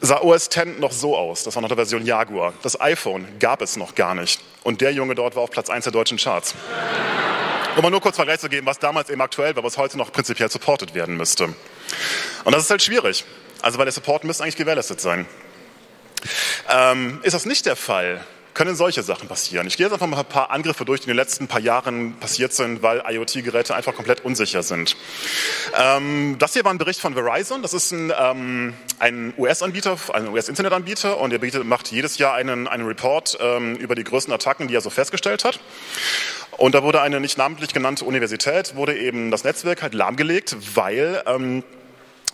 sah 0.00 0.20
OS 0.20 0.46
X 0.46 0.78
noch 0.78 0.92
so 0.92 1.16
aus. 1.16 1.44
Das 1.44 1.54
war 1.54 1.62
noch 1.62 1.68
der 1.68 1.76
Version 1.76 2.04
Jaguar. 2.04 2.52
Das 2.62 2.80
iPhone 2.80 3.26
gab 3.38 3.62
es 3.62 3.76
noch 3.76 3.94
gar 3.94 4.14
nicht. 4.14 4.40
Und 4.62 4.80
der 4.80 4.92
Junge 4.92 5.14
dort 5.14 5.36
war 5.36 5.42
auf 5.42 5.50
Platz 5.50 5.70
1 5.70 5.84
der 5.84 5.92
deutschen 5.92 6.18
Charts. 6.18 6.54
Um 7.76 7.82
mal 7.82 7.90
nur 7.90 8.00
kurz 8.00 8.16
Vergleich 8.16 8.40
zu 8.40 8.48
geben, 8.48 8.66
was 8.66 8.78
damals 8.78 9.08
eben 9.10 9.20
aktuell 9.20 9.54
war, 9.54 9.62
was 9.62 9.78
heute 9.78 9.98
noch 9.98 10.12
prinzipiell 10.12 10.50
supported 10.50 10.94
werden 10.94 11.16
müsste. 11.16 11.44
Und 12.44 12.52
das 12.52 12.64
ist 12.64 12.70
halt 12.70 12.82
schwierig. 12.82 13.24
Also 13.62 13.78
weil 13.78 13.84
der 13.84 13.92
Support 13.92 14.24
müsste 14.24 14.42
eigentlich 14.42 14.56
gewährleistet 14.56 15.00
sein. 15.00 15.26
Ähm, 16.68 17.20
ist 17.22 17.34
das 17.34 17.46
nicht 17.46 17.66
der 17.66 17.76
Fall, 17.76 18.24
können 18.58 18.74
solche 18.74 19.04
Sachen 19.04 19.28
passieren. 19.28 19.68
Ich 19.68 19.76
gehe 19.76 19.86
jetzt 19.86 19.92
einfach 19.92 20.08
mal 20.08 20.18
ein 20.18 20.24
paar 20.24 20.50
Angriffe 20.50 20.84
durch, 20.84 20.98
die 20.98 21.04
in 21.04 21.10
den 21.10 21.16
letzten 21.16 21.46
paar 21.46 21.60
Jahren 21.60 22.14
passiert 22.14 22.52
sind, 22.52 22.82
weil 22.82 23.04
IoT-Geräte 23.08 23.72
einfach 23.72 23.94
komplett 23.94 24.24
unsicher 24.24 24.64
sind. 24.64 24.96
Ähm, 25.78 26.34
das 26.40 26.54
hier 26.54 26.64
war 26.64 26.72
ein 26.72 26.78
Bericht 26.78 26.98
von 26.98 27.14
Verizon. 27.14 27.62
Das 27.62 27.72
ist 27.72 27.92
ein, 27.92 28.12
ähm, 28.18 28.74
ein 28.98 29.32
US-Anbieter, 29.38 29.96
ein 30.12 30.26
US-Internetanbieter 30.30 31.18
und 31.18 31.30
der 31.30 31.38
bietet, 31.38 31.64
macht 31.66 31.92
jedes 31.92 32.18
Jahr 32.18 32.34
einen, 32.34 32.66
einen 32.66 32.84
Report 32.84 33.38
ähm, 33.40 33.76
über 33.76 33.94
die 33.94 34.02
größten 34.02 34.34
Attacken, 34.34 34.66
die 34.66 34.74
er 34.74 34.80
so 34.80 34.90
festgestellt 34.90 35.44
hat. 35.44 35.60
Und 36.56 36.74
da 36.74 36.82
wurde 36.82 37.00
eine 37.00 37.20
nicht 37.20 37.38
namentlich 37.38 37.72
genannte 37.72 38.04
Universität, 38.06 38.74
wurde 38.74 38.98
eben 38.98 39.30
das 39.30 39.44
Netzwerk 39.44 39.82
halt 39.82 39.94
lahmgelegt, 39.94 40.56
weil 40.74 41.22
ähm, 41.26 41.62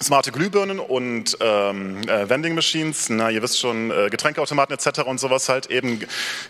smarte 0.03 0.33
Glühbirnen 0.33 0.81
und 0.81 1.37
ähm, 1.41 2.03
äh, 2.09 2.29
Vending 2.29 2.55
Machines, 2.55 3.09
na, 3.09 3.31
ihr 3.31 3.43
wisst 3.43 3.59
schon, 3.59 3.91
äh, 3.91 4.11
Getränkeautomaten 4.11 4.75
etc. 4.75 5.01
und 5.01 5.19
sowas 5.19 5.49
halt 5.49 5.67
eben 5.67 6.01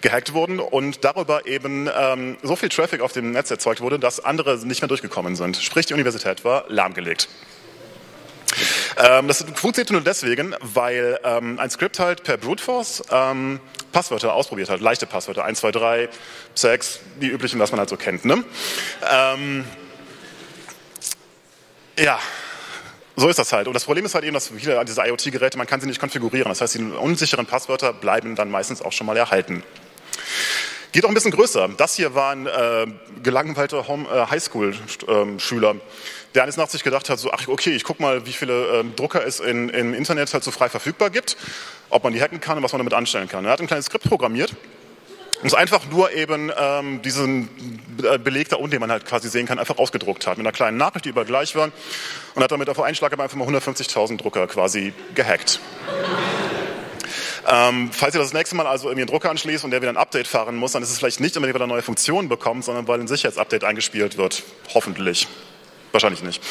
gehackt 0.00 0.32
wurden 0.32 0.60
und 0.60 1.04
darüber 1.04 1.46
eben 1.46 1.88
ähm, 1.96 2.36
so 2.42 2.56
viel 2.56 2.68
Traffic 2.68 3.00
auf 3.00 3.12
dem 3.12 3.32
Netz 3.32 3.50
erzeugt 3.50 3.80
wurde, 3.80 3.98
dass 3.98 4.24
andere 4.24 4.58
nicht 4.66 4.80
mehr 4.82 4.88
durchgekommen 4.88 5.36
sind. 5.36 5.56
Sprich, 5.56 5.86
die 5.86 5.94
Universität 5.94 6.44
war 6.44 6.64
lahmgelegt. 6.68 7.28
Ähm, 8.96 9.28
das 9.28 9.44
funktioniert 9.54 9.90
nur 9.90 10.00
deswegen, 10.00 10.54
weil 10.60 11.18
ähm, 11.24 11.58
ein 11.58 11.70
Skript 11.70 11.98
halt 11.98 12.22
per 12.22 12.36
Brute 12.36 12.62
Force 12.62 13.02
ähm, 13.10 13.60
Passwörter 13.92 14.32
ausprobiert 14.34 14.70
hat, 14.70 14.80
leichte 14.80 15.06
Passwörter, 15.06 15.44
1, 15.44 15.60
2, 15.60 15.72
3, 15.72 16.08
6, 16.54 17.00
die 17.20 17.28
üblichen, 17.28 17.58
was 17.58 17.70
man 17.70 17.80
halt 17.80 17.88
so 17.88 17.96
kennt. 17.96 18.24
Ne? 18.24 18.44
Ähm, 19.10 19.64
ja, 21.98 22.18
so 23.16 23.28
ist 23.28 23.38
das 23.38 23.52
halt. 23.52 23.68
Und 23.68 23.74
das 23.74 23.84
Problem 23.84 24.04
ist 24.04 24.14
halt 24.14 24.24
eben, 24.24 24.34
dass 24.34 24.48
viele 24.48 24.84
dieser 24.84 25.06
IoT-Geräte, 25.06 25.56
man 25.56 25.66
kann 25.66 25.80
sie 25.80 25.86
nicht 25.86 26.00
konfigurieren. 26.00 26.48
Das 26.48 26.60
heißt, 26.60 26.74
die 26.74 26.82
unsicheren 26.82 27.46
Passwörter 27.46 27.92
bleiben 27.92 28.34
dann 28.34 28.50
meistens 28.50 28.82
auch 28.82 28.92
schon 28.92 29.06
mal 29.06 29.16
erhalten. 29.16 29.62
Geht 30.92 31.04
auch 31.04 31.08
ein 31.08 31.14
bisschen 31.14 31.32
größer. 31.32 31.68
Das 31.76 31.96
hier 31.96 32.14
war 32.14 32.32
ein 32.32 32.46
äh, 32.46 32.86
gelangweilter 33.22 33.80
äh, 33.80 34.26
Highschool-Schüler, 34.30 35.70
ähm, 35.70 35.80
der 36.34 36.42
eines 36.44 36.56
Nachts 36.56 36.72
sich 36.72 36.84
gedacht 36.84 37.10
hat, 37.10 37.18
so, 37.18 37.32
ach 37.32 37.48
okay, 37.48 37.70
ich 37.70 37.84
guck 37.84 37.98
mal, 38.00 38.26
wie 38.26 38.32
viele 38.32 38.80
ähm, 38.80 38.94
Drucker 38.96 39.24
es 39.26 39.40
in, 39.40 39.68
im 39.68 39.94
Internet 39.94 40.32
halt 40.32 40.44
so 40.44 40.50
frei 40.50 40.68
verfügbar 40.68 41.10
gibt, 41.10 41.36
ob 41.90 42.04
man 42.04 42.12
die 42.12 42.20
hacken 42.20 42.40
kann 42.40 42.58
und 42.58 42.62
was 42.62 42.72
man 42.72 42.78
damit 42.78 42.94
anstellen 42.94 43.28
kann. 43.28 43.44
Er 43.44 43.52
hat 43.52 43.60
ein 43.60 43.66
kleines 43.66 43.86
Skript 43.86 44.08
programmiert 44.08 44.54
und 45.40 45.48
es 45.48 45.54
einfach 45.54 45.86
nur 45.90 46.12
eben 46.12 46.50
ähm, 46.56 47.02
diesen 47.02 47.48
äh, 48.02 48.18
Beleg 48.18 48.48
da 48.48 48.56
unten, 48.56 48.72
den 48.72 48.80
man 48.80 48.90
halt 48.90 49.04
quasi 49.04 49.28
sehen 49.28 49.46
kann, 49.46 49.58
einfach 49.58 49.78
ausgedruckt 49.78 50.26
hat. 50.26 50.38
Mit 50.38 50.46
einer 50.46 50.52
kleinen 50.52 50.76
Nachricht, 50.76 51.04
die 51.04 51.10
überall 51.10 51.26
gleich 51.26 51.54
war. 51.54 51.70
Und 52.34 52.42
hat 52.42 52.50
damit 52.50 52.68
auf 52.68 52.80
einen 52.80 52.94
Schlag 52.94 53.18
einfach 53.18 53.36
mal 53.36 53.48
150.000 53.48 54.16
Drucker 54.16 54.46
quasi 54.46 54.92
gehackt. 55.14 55.60
Ähm, 57.46 57.90
falls 57.92 58.14
ihr 58.14 58.20
das 58.20 58.32
nächste 58.32 58.56
Mal 58.56 58.66
also 58.66 58.86
irgendwie 58.86 59.02
einen 59.02 59.10
Drucker 59.10 59.30
anschließt 59.30 59.64
und 59.64 59.70
der 59.70 59.82
wieder 59.82 59.92
ein 59.92 59.98
Update 59.98 60.26
fahren 60.26 60.56
muss, 60.56 60.72
dann 60.72 60.82
ist 60.82 60.90
es 60.90 60.98
vielleicht 60.98 61.20
nicht 61.20 61.36
unbedingt, 61.36 61.54
weil 61.54 61.64
er 61.64 61.68
neue 61.68 61.82
Funktionen 61.82 62.28
bekommt, 62.28 62.64
sondern 62.64 62.88
weil 62.88 63.00
ein 63.00 63.08
Sicherheitsupdate 63.08 63.64
eingespielt 63.64 64.16
wird. 64.16 64.42
Hoffentlich. 64.72 65.28
Wahrscheinlich 65.92 66.22
nicht. 66.22 66.42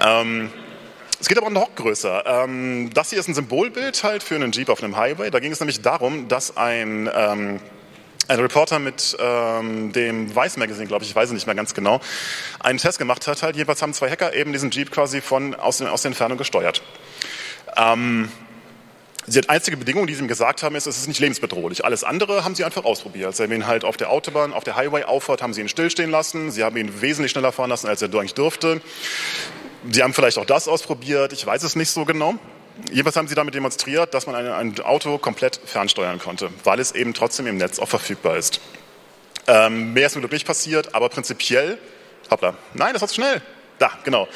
Ähm, 0.00 0.50
es 1.20 1.28
geht 1.28 1.38
aber 1.38 1.50
noch 1.50 1.74
größer. 1.74 2.24
Ähm, 2.26 2.90
das 2.92 3.10
hier 3.10 3.20
ist 3.20 3.28
ein 3.28 3.34
Symbolbild 3.34 4.02
halt 4.02 4.22
für 4.22 4.34
einen 4.34 4.52
Jeep 4.52 4.68
auf 4.68 4.82
einem 4.82 4.96
Highway. 4.96 5.30
Da 5.30 5.38
ging 5.38 5.52
es 5.52 5.60
nämlich 5.60 5.80
darum, 5.80 6.28
dass 6.28 6.56
ein 6.56 7.08
ähm, 7.14 7.60
ein 8.28 8.40
Reporter 8.40 8.78
mit 8.78 9.16
ähm, 9.20 9.92
dem 9.92 10.34
Vice 10.34 10.56
Magazine, 10.56 10.86
glaube 10.86 11.04
ich, 11.04 11.10
ich 11.10 11.16
weiß 11.16 11.28
es 11.28 11.34
nicht 11.34 11.46
mehr 11.46 11.54
ganz 11.54 11.74
genau, 11.74 12.00
einen 12.60 12.78
Test 12.78 12.98
gemacht 12.98 13.26
hat. 13.26 13.42
Halt, 13.42 13.56
jedenfalls 13.56 13.82
haben 13.82 13.94
zwei 13.94 14.10
Hacker 14.10 14.34
eben 14.34 14.52
diesen 14.52 14.70
Jeep 14.70 14.90
quasi 14.90 15.20
von, 15.20 15.54
aus, 15.54 15.80
aus 15.82 16.02
der 16.02 16.10
Entfernung 16.10 16.38
gesteuert. 16.38 16.82
Ähm, 17.76 18.30
Die 19.26 19.48
einzige 19.48 19.78
Bedingung, 19.78 20.06
die 20.06 20.14
sie 20.14 20.20
ihm 20.20 20.28
gesagt 20.28 20.62
haben, 20.62 20.76
ist, 20.76 20.86
es 20.86 20.98
ist 20.98 21.08
nicht 21.08 21.18
lebensbedrohlich. 21.18 21.82
Alles 21.84 22.04
andere 22.04 22.44
haben 22.44 22.54
sie 22.54 22.62
einfach 22.62 22.84
ausprobiert. 22.84 23.34
Sie 23.34 23.42
haben 23.42 23.52
ihn 23.52 23.66
halt 23.66 23.82
auf 23.82 23.96
der 23.96 24.10
Autobahn, 24.10 24.52
auf 24.52 24.64
der 24.64 24.76
Highway 24.76 25.04
auffahrt, 25.04 25.40
haben 25.40 25.54
sie 25.54 25.62
ihn 25.62 25.68
stillstehen 25.68 26.10
lassen. 26.10 26.50
Sie 26.50 26.62
haben 26.62 26.76
ihn 26.76 27.00
wesentlich 27.00 27.32
schneller 27.32 27.50
fahren 27.50 27.70
lassen, 27.70 27.88
als 27.88 28.02
er 28.02 28.08
eigentlich 28.08 28.34
durfte. 28.34 28.82
Sie 29.90 30.02
haben 30.02 30.12
vielleicht 30.12 30.36
auch 30.36 30.44
das 30.44 30.68
ausprobiert. 30.68 31.32
Ich 31.32 31.46
weiß 31.46 31.62
es 31.62 31.74
nicht 31.74 31.90
so 31.90 32.04
genau. 32.04 32.34
Jedenfalls 32.90 33.16
haben 33.16 33.28
sie 33.28 33.34
damit 33.34 33.54
demonstriert, 33.54 34.14
dass 34.14 34.26
man 34.26 34.34
ein, 34.34 34.46
ein 34.46 34.80
Auto 34.80 35.18
komplett 35.18 35.60
fernsteuern 35.64 36.18
konnte, 36.18 36.50
weil 36.64 36.80
es 36.80 36.92
eben 36.92 37.14
trotzdem 37.14 37.46
im 37.46 37.56
Netz 37.56 37.78
auch 37.78 37.88
verfügbar 37.88 38.36
ist. 38.36 38.60
Ähm, 39.46 39.92
mehr 39.92 40.06
ist 40.06 40.14
mir 40.14 40.22
glücklich 40.22 40.44
passiert, 40.44 40.94
aber 40.94 41.08
prinzipiell, 41.08 41.78
hoppla, 42.30 42.56
nein, 42.72 42.92
das 42.92 43.02
war 43.02 43.08
zu 43.08 43.14
schnell. 43.14 43.42
Da, 43.78 43.92
genau. 44.04 44.28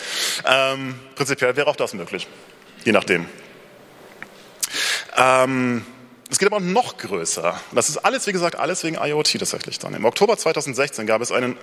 Ähm, 0.45 0.99
prinzipiell 1.15 1.57
wäre 1.57 1.67
auch 1.67 1.77
das 1.77 1.95
möglich, 1.95 2.27
je 2.85 2.93
nachdem. 2.93 3.27
Ähm, 5.17 5.85
es 6.31 6.39
geht 6.39 6.47
aber 6.47 6.61
noch 6.61 6.99
größer. 6.99 7.59
Das 7.73 7.89
ist 7.89 7.99
alles, 7.99 8.27
wie 8.27 8.33
gesagt, 8.33 8.57
alles 8.57 8.85
wegen 8.85 8.97
IoT 8.97 9.39
tatsächlich 9.39 9.79
dann. 9.79 9.95
Im 9.95 10.05
Oktober 10.05 10.37
2016 10.37 11.07
gab 11.07 11.23
es 11.23 11.33
einen 11.33 11.57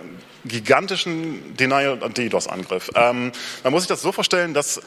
gigantischen 0.43 1.55
Denial-DDoS-Angriff. 1.55 2.89
Ähm, 2.95 3.31
man 3.63 3.73
muss 3.73 3.83
sich 3.83 3.87
das 3.87 4.01
so 4.01 4.11
vorstellen, 4.11 4.55
dass 4.55 4.81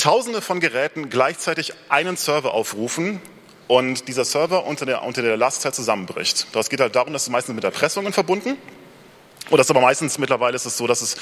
Tausende 0.00 0.40
von 0.40 0.60
Geräten 0.60 1.10
gleichzeitig 1.10 1.74
einen 1.90 2.16
Server 2.16 2.54
aufrufen 2.54 3.20
und 3.68 4.08
dieser 4.08 4.24
Server 4.24 4.64
unter 4.64 4.86
der, 4.86 5.02
unter 5.02 5.20
der 5.20 5.36
Last 5.36 5.62
halt 5.66 5.74
zusammenbricht. 5.74 6.46
Das 6.54 6.70
geht 6.70 6.80
halt 6.80 6.96
darum, 6.96 7.12
dass 7.12 7.24
es 7.24 7.28
meistens 7.28 7.54
mit 7.54 7.64
Erpressungen 7.64 8.14
verbunden. 8.14 8.56
Oder 9.50 9.58
das 9.58 9.68
aber 9.68 9.82
meistens 9.82 10.16
mittlerweile 10.16 10.56
ist 10.56 10.64
es 10.64 10.78
so, 10.78 10.86
dass 10.86 11.02
es 11.02 11.16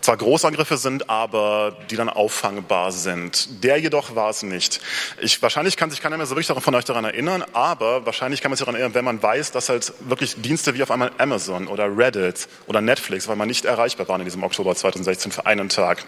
zwar 0.00 0.16
Großangriffe 0.16 0.76
sind, 0.76 1.10
aber 1.10 1.76
die 1.90 1.96
dann 1.96 2.08
auffangbar 2.08 2.92
sind. 2.92 3.64
Der 3.64 3.78
jedoch 3.78 4.14
war 4.14 4.30
es 4.30 4.42
nicht. 4.42 4.80
Ich, 5.20 5.42
wahrscheinlich 5.42 5.76
kann 5.76 5.90
sich 5.90 6.00
keiner 6.00 6.16
mehr 6.16 6.26
so 6.26 6.36
wirklich 6.36 6.46
von 6.62 6.74
euch 6.74 6.84
daran 6.84 7.04
erinnern, 7.04 7.44
aber 7.52 8.06
wahrscheinlich 8.06 8.40
kann 8.40 8.50
man 8.50 8.56
sich 8.56 8.64
daran 8.64 8.76
erinnern, 8.76 8.94
wenn 8.94 9.04
man 9.04 9.22
weiß, 9.22 9.50
dass 9.52 9.68
halt 9.68 9.92
wirklich 10.00 10.36
Dienste 10.36 10.74
wie 10.74 10.82
auf 10.82 10.90
einmal 10.90 11.10
Amazon 11.18 11.66
oder 11.66 11.96
Reddit 11.96 12.48
oder 12.66 12.80
Netflix, 12.80 13.26
weil 13.26 13.36
man 13.36 13.48
nicht 13.48 13.64
erreichbar 13.64 14.08
waren 14.08 14.20
in 14.20 14.26
diesem 14.26 14.44
Oktober 14.44 14.74
2016 14.74 15.32
für 15.32 15.46
einen 15.46 15.68
Tag. 15.68 16.04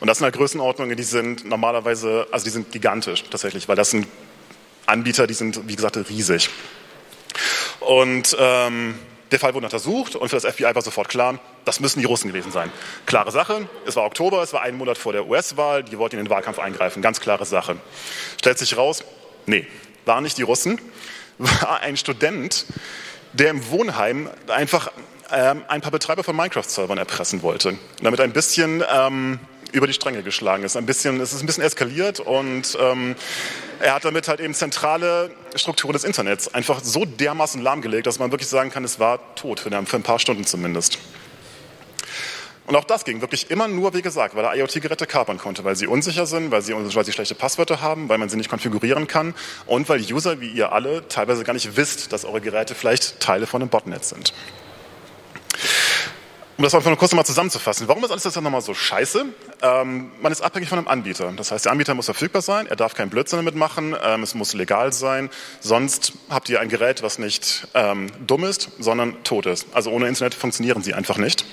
Und 0.00 0.08
das 0.08 0.18
sind 0.18 0.24
halt 0.24 0.34
Größenordnungen, 0.34 0.96
die 0.96 1.02
sind 1.04 1.44
normalerweise, 1.44 2.26
also 2.32 2.44
die 2.44 2.50
sind 2.50 2.72
gigantisch 2.72 3.24
tatsächlich, 3.30 3.68
weil 3.68 3.76
das 3.76 3.90
sind 3.90 4.06
Anbieter, 4.86 5.26
die 5.26 5.34
sind, 5.34 5.68
wie 5.68 5.76
gesagt, 5.76 5.96
riesig. 6.08 6.50
Und 7.80 8.36
ähm, 8.38 8.94
der 9.30 9.40
Fall 9.40 9.54
wurde 9.54 9.66
untersucht 9.66 10.16
und 10.16 10.28
für 10.28 10.36
das 10.36 10.44
FBI 10.44 10.74
war 10.74 10.82
sofort 10.82 11.08
klar, 11.08 11.38
das 11.64 11.80
müssen 11.80 12.00
die 12.00 12.04
Russen 12.04 12.28
gewesen 12.28 12.52
sein. 12.52 12.70
Klare 13.06 13.30
Sache, 13.32 13.68
es 13.86 13.96
war 13.96 14.04
Oktober, 14.04 14.42
es 14.42 14.52
war 14.52 14.62
ein 14.62 14.76
Monat 14.76 14.98
vor 14.98 15.12
der 15.12 15.26
US-Wahl, 15.26 15.82
die 15.82 15.98
wollten 15.98 16.16
in 16.18 16.24
den 16.24 16.30
Wahlkampf 16.30 16.58
eingreifen, 16.58 17.02
ganz 17.02 17.20
klare 17.20 17.44
Sache. 17.44 17.76
Stellt 18.38 18.58
sich 18.58 18.76
raus, 18.76 19.04
nee, 19.46 19.66
waren 20.04 20.22
nicht 20.22 20.38
die 20.38 20.42
Russen, 20.42 20.80
war 21.38 21.80
ein 21.80 21.96
Student, 21.96 22.66
der 23.32 23.50
im 23.50 23.70
Wohnheim 23.70 24.30
einfach 24.48 24.90
ähm, 25.30 25.64
ein 25.68 25.80
paar 25.80 25.90
Betreiber 25.90 26.24
von 26.24 26.36
Minecraft-Servern 26.36 26.98
erpressen 26.98 27.42
wollte. 27.42 27.76
Damit 28.02 28.20
ein 28.20 28.32
bisschen 28.32 28.84
ähm, 28.92 29.40
über 29.72 29.86
die 29.86 29.92
Stränge 29.92 30.22
geschlagen 30.22 30.64
ist. 30.64 30.76
Ein 30.76 30.86
bisschen, 30.86 31.20
es 31.20 31.32
ist 31.32 31.42
ein 31.42 31.46
bisschen 31.46 31.62
eskaliert 31.62 32.20
und 32.20 32.76
ähm, 32.80 33.16
er 33.80 33.94
hat 33.94 34.04
damit 34.04 34.28
halt 34.28 34.40
eben 34.40 34.54
zentrale 34.54 35.30
Strukturen 35.54 35.92
des 35.92 36.04
Internets 36.04 36.52
einfach 36.54 36.82
so 36.82 37.04
dermaßen 37.04 37.62
lahmgelegt, 37.62 38.06
dass 38.06 38.18
man 38.18 38.30
wirklich 38.30 38.48
sagen 38.48 38.70
kann, 38.70 38.84
es 38.84 38.98
war 38.98 39.34
tot, 39.34 39.60
für 39.60 39.70
ein 39.70 40.02
paar 40.02 40.18
Stunden 40.18 40.44
zumindest. 40.44 40.98
Und 42.66 42.74
auch 42.74 42.84
das 42.84 43.04
ging 43.04 43.20
wirklich 43.20 43.50
immer 43.50 43.68
nur, 43.68 43.94
wie 43.94 44.02
gesagt, 44.02 44.34
weil 44.34 44.44
er 44.44 44.56
IoT-Geräte 44.56 45.06
kapern 45.06 45.38
konnte, 45.38 45.62
weil 45.62 45.76
sie 45.76 45.86
unsicher 45.86 46.26
sind, 46.26 46.50
weil 46.50 46.62
sie, 46.62 46.74
weil 46.74 47.04
sie 47.04 47.12
schlechte 47.12 47.36
Passwörter 47.36 47.80
haben, 47.80 48.08
weil 48.08 48.18
man 48.18 48.28
sie 48.28 48.36
nicht 48.36 48.50
konfigurieren 48.50 49.06
kann 49.06 49.34
und 49.66 49.88
weil 49.88 50.00
User 50.00 50.40
wie 50.40 50.48
ihr 50.48 50.72
alle 50.72 51.06
teilweise 51.06 51.44
gar 51.44 51.52
nicht 51.52 51.76
wisst, 51.76 52.12
dass 52.12 52.24
eure 52.24 52.40
Geräte 52.40 52.74
vielleicht 52.74 53.20
Teile 53.20 53.46
von 53.46 53.62
einem 53.62 53.70
Botnet 53.70 54.04
sind. 54.04 54.32
Um 56.58 56.64
das 56.64 56.72
nur 56.72 56.96
kurz 56.96 57.12
mal 57.12 57.24
zusammenzufassen, 57.24 57.86
warum 57.86 58.02
ist 58.04 58.10
alles 58.10 58.22
das 58.22 58.32
dann 58.32 58.44
nochmal 58.44 58.62
so 58.62 58.72
scheiße? 58.72 59.26
Ähm, 59.60 60.10
man 60.22 60.32
ist 60.32 60.40
abhängig 60.40 60.70
von 60.70 60.78
einem 60.78 60.88
Anbieter. 60.88 61.30
Das 61.36 61.50
heißt, 61.50 61.66
der 61.66 61.72
Anbieter 61.72 61.92
muss 61.92 62.06
verfügbar 62.06 62.40
sein, 62.40 62.66
er 62.66 62.76
darf 62.76 62.94
keinen 62.94 63.10
Blödsinn 63.10 63.38
damit 63.38 63.56
machen, 63.56 63.94
ähm, 64.02 64.22
es 64.22 64.34
muss 64.34 64.54
legal 64.54 64.90
sein, 64.94 65.28
sonst 65.60 66.14
habt 66.30 66.48
ihr 66.48 66.60
ein 66.60 66.70
Gerät, 66.70 67.02
was 67.02 67.18
nicht 67.18 67.68
ähm, 67.74 68.10
dumm 68.26 68.44
ist, 68.44 68.70
sondern 68.78 69.22
tot 69.22 69.44
ist. 69.44 69.66
Also 69.74 69.90
ohne 69.90 70.08
Internet 70.08 70.34
funktionieren 70.34 70.82
sie 70.82 70.94
einfach 70.94 71.18
nicht. 71.18 71.44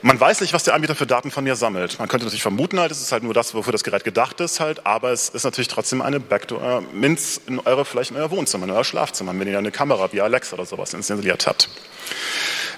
Man 0.00 0.18
weiß 0.18 0.40
nicht, 0.40 0.54
was 0.54 0.62
der 0.62 0.74
Anbieter 0.74 0.94
für 0.94 1.06
Daten 1.06 1.30
von 1.30 1.44
mir 1.44 1.56
sammelt. 1.56 1.98
Man 1.98 2.08
könnte 2.08 2.24
natürlich 2.24 2.42
vermuten, 2.42 2.80
halt, 2.80 2.90
es 2.90 3.02
ist 3.02 3.12
halt 3.12 3.22
nur 3.22 3.34
das, 3.34 3.54
wofür 3.54 3.72
das 3.72 3.84
Gerät 3.84 4.04
gedacht 4.04 4.40
ist, 4.40 4.60
halt, 4.60 4.86
aber 4.86 5.10
es 5.10 5.28
ist 5.28 5.44
natürlich 5.44 5.68
trotzdem 5.68 6.00
eine 6.00 6.20
Backdoor-Minz 6.20 7.40
in 7.46 7.58
eure, 7.60 7.84
vielleicht 7.84 8.12
in 8.12 8.16
euer 8.16 8.30
Wohnzimmer, 8.30 8.64
in 8.64 8.70
euer 8.70 8.84
Schlafzimmer, 8.84 9.38
wenn 9.38 9.48
ihr 9.48 9.58
eine 9.58 9.72
Kamera 9.72 10.10
wie 10.12 10.22
Alexa 10.22 10.54
oder 10.54 10.64
sowas 10.64 10.94
installiert 10.94 11.46
habt. 11.46 11.68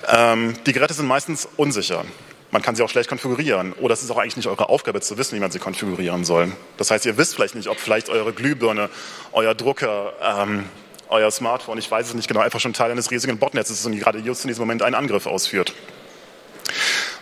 Ähm, 0.07 0.55
die 0.67 0.73
Geräte 0.73 0.95
sind 0.95 1.07
meistens 1.07 1.49
unsicher. 1.57 2.05
Man 2.51 2.63
kann 2.63 2.75
sie 2.75 2.83
auch 2.83 2.89
schlecht 2.89 3.09
konfigurieren. 3.09 3.73
Oder 3.75 3.95
es 3.95 4.03
ist 4.03 4.11
auch 4.11 4.19
eigentlich 4.19 4.37
nicht 4.37 4.49
eure 4.49 4.69
Aufgabe 4.69 5.01
zu 5.01 5.19
wissen, 5.19 5.37
wie 5.37 5.41
man 5.41 5.51
sie 5.51 5.59
konfigurieren 5.59 6.25
soll. 6.25 6.53
Das 6.77 6.91
heißt, 6.91 7.05
ihr 7.07 7.19
wisst 7.19 7.35
vielleicht 7.35 7.55
nicht, 7.55 7.69
ob 7.69 7.79
vielleicht 7.79 8.09
eure 8.09 8.33
Glühbirne, 8.33 8.89
euer 9.33 9.55
Drucker, 9.55 10.13
ähm, 10.23 10.65
euer 11.11 11.31
Smartphone, 11.31 11.79
ich 11.79 11.91
weiß 11.91 12.09
es 12.09 12.15
nicht 12.15 12.29
genau, 12.29 12.41
einfach 12.41 12.61
schon 12.61 12.73
Teil 12.73 12.91
eines 12.91 13.11
riesigen 13.11 13.39
Botnetzes 13.39 13.81
ist 13.81 13.87
und 13.87 13.99
gerade 13.99 14.19
just 14.19 14.45
in 14.45 14.49
diesem 14.49 14.63
Moment 14.63 14.83
einen 14.83 14.95
Angriff 14.95 15.27
ausführt. 15.27 15.75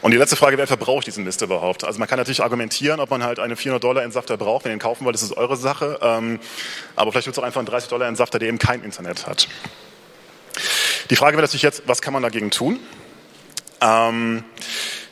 Und 0.03 0.11
die 0.11 0.17
letzte 0.17 0.37
Frage, 0.37 0.59
wer 0.59 0.67
verbraucht 0.67 1.07
diesen 1.07 1.25
Mist 1.25 1.43
überhaupt? 1.43 1.85
Also 1.85 1.99
man 1.99 2.09
kann 2.09 2.19
natürlich 2.19 2.43
argumentieren, 2.43 3.01
ob 3.01 3.11
man 3.11 3.25
halt 3.25 3.39
einen 3.39 3.57
400 3.57 3.83
Dollar 3.83 4.03
Entsafter 4.03 4.37
braucht. 4.37 4.65
Wenn 4.65 4.73
ihr 4.73 4.77
ihn 4.77 4.81
kaufen 4.81 5.05
wollt, 5.05 5.17
ist 5.17 5.23
es 5.23 5.37
eure 5.37 5.57
Sache. 5.57 5.99
Ähm, 6.03 6.39
aber 6.95 7.13
vielleicht 7.13 7.27
wird 7.27 7.35
es 7.35 7.39
auch 7.39 7.47
einfach 7.47 7.61
einen 7.61 7.67
30 7.67 7.89
Dollar 7.89 8.07
Entsafter, 8.07 8.39
der 8.39 8.49
eben 8.49 8.59
kein 8.59 8.83
Internet 8.85 9.27
hat. 9.27 9.49
Die 11.11 11.17
Frage 11.17 11.37
wäre 11.37 11.43
natürlich 11.43 11.63
jetzt, 11.63 11.85
was 11.87 12.03
kann 12.03 12.13
man 12.13 12.23
dagegen 12.23 12.51
tun? 12.51 12.81
Ähm, 13.81 14.43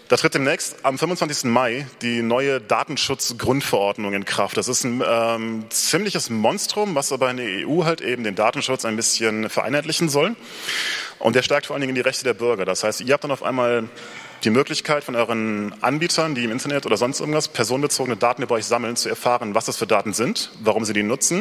da 0.09 0.17
tritt 0.17 0.35
demnächst 0.35 0.85
am 0.85 0.99
25. 0.99 1.45
Mai 1.45 1.87
die 2.03 2.21
neue 2.21 2.61
Datenschutzgrundverordnung 2.61 4.13
in 4.13 4.25
Kraft. 4.25 4.57
Das 4.57 4.67
ist 4.67 4.83
ein 4.83 5.03
ähm, 5.07 5.67
ziemliches 5.71 6.31
Monstrum, 6.31 6.97
was 6.97 7.13
aber 7.13 7.31
in 7.31 7.37
der 7.37 7.69
EU 7.69 7.85
halt 7.85 8.01
eben 8.01 8.25
den 8.25 8.35
Datenschutz 8.35 8.85
ein 8.85 8.97
bisschen 8.97 9.49
vereinheitlichen 9.49 10.09
soll. 10.09 10.35
Und 11.21 11.37
der 11.37 11.43
stärkt 11.43 11.67
vor 11.67 11.75
allen 11.75 11.81
Dingen 11.83 11.95
die 11.95 12.01
Rechte 12.01 12.25
der 12.25 12.35
Bürger. 12.35 12.65
Das 12.65 12.83
heißt, 12.83 13.01
ihr 13.01 13.13
habt 13.13 13.23
dann 13.23 13.31
auf 13.31 13.45
einmal 13.45 13.89
die 14.45 14.51
Möglichkeit 14.51 15.05
von 15.05 15.17
euren 15.17 15.75
Anbietern, 15.83 16.35
die 16.35 16.45
im 16.45 16.51
Internet 16.51 16.87
oder 16.87 16.97
sonst 16.97 17.21
irgendwas 17.21 17.49
personenbezogene 17.49 18.17
Daten 18.17 18.43
über 18.43 18.57
euch 18.57 18.67
sammeln, 18.67 18.97
zu 18.97 19.09
erfahren, 19.09 19.55
was 19.55 19.65
das 19.65 19.77
für 19.77 19.87
Daten 19.87 20.13
sind, 20.13 20.51
warum 20.61 20.85
sie 20.85 20.93
die 20.93 21.03
nutzen. 21.03 21.41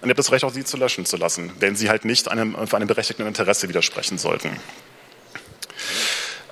Und 0.00 0.08
ihr 0.08 0.10
habt 0.10 0.18
das 0.18 0.32
Recht, 0.32 0.44
auch 0.44 0.52
sie 0.52 0.64
zu 0.64 0.76
löschen 0.76 1.06
zu 1.06 1.16
lassen, 1.16 1.52
wenn 1.60 1.76
sie 1.76 1.88
halt 1.88 2.04
nicht 2.04 2.28
einem, 2.28 2.56
einem 2.56 2.86
berechtigten 2.88 3.26
Interesse 3.26 3.68
widersprechen 3.68 4.18
sollten. 4.18 4.50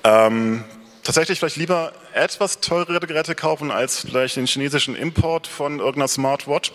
Ähm, 0.03 0.63
tatsächlich 1.03 1.39
vielleicht 1.39 1.57
lieber 1.57 1.91
etwas 2.13 2.61
teurere 2.61 3.05
Geräte 3.05 3.35
kaufen 3.35 3.69
als 3.69 3.99
vielleicht 3.99 4.37
den 4.37 4.47
chinesischen 4.47 4.95
Import 4.95 5.47
von 5.47 5.79
irgendeiner 5.79 6.07
Smartwatch 6.07 6.71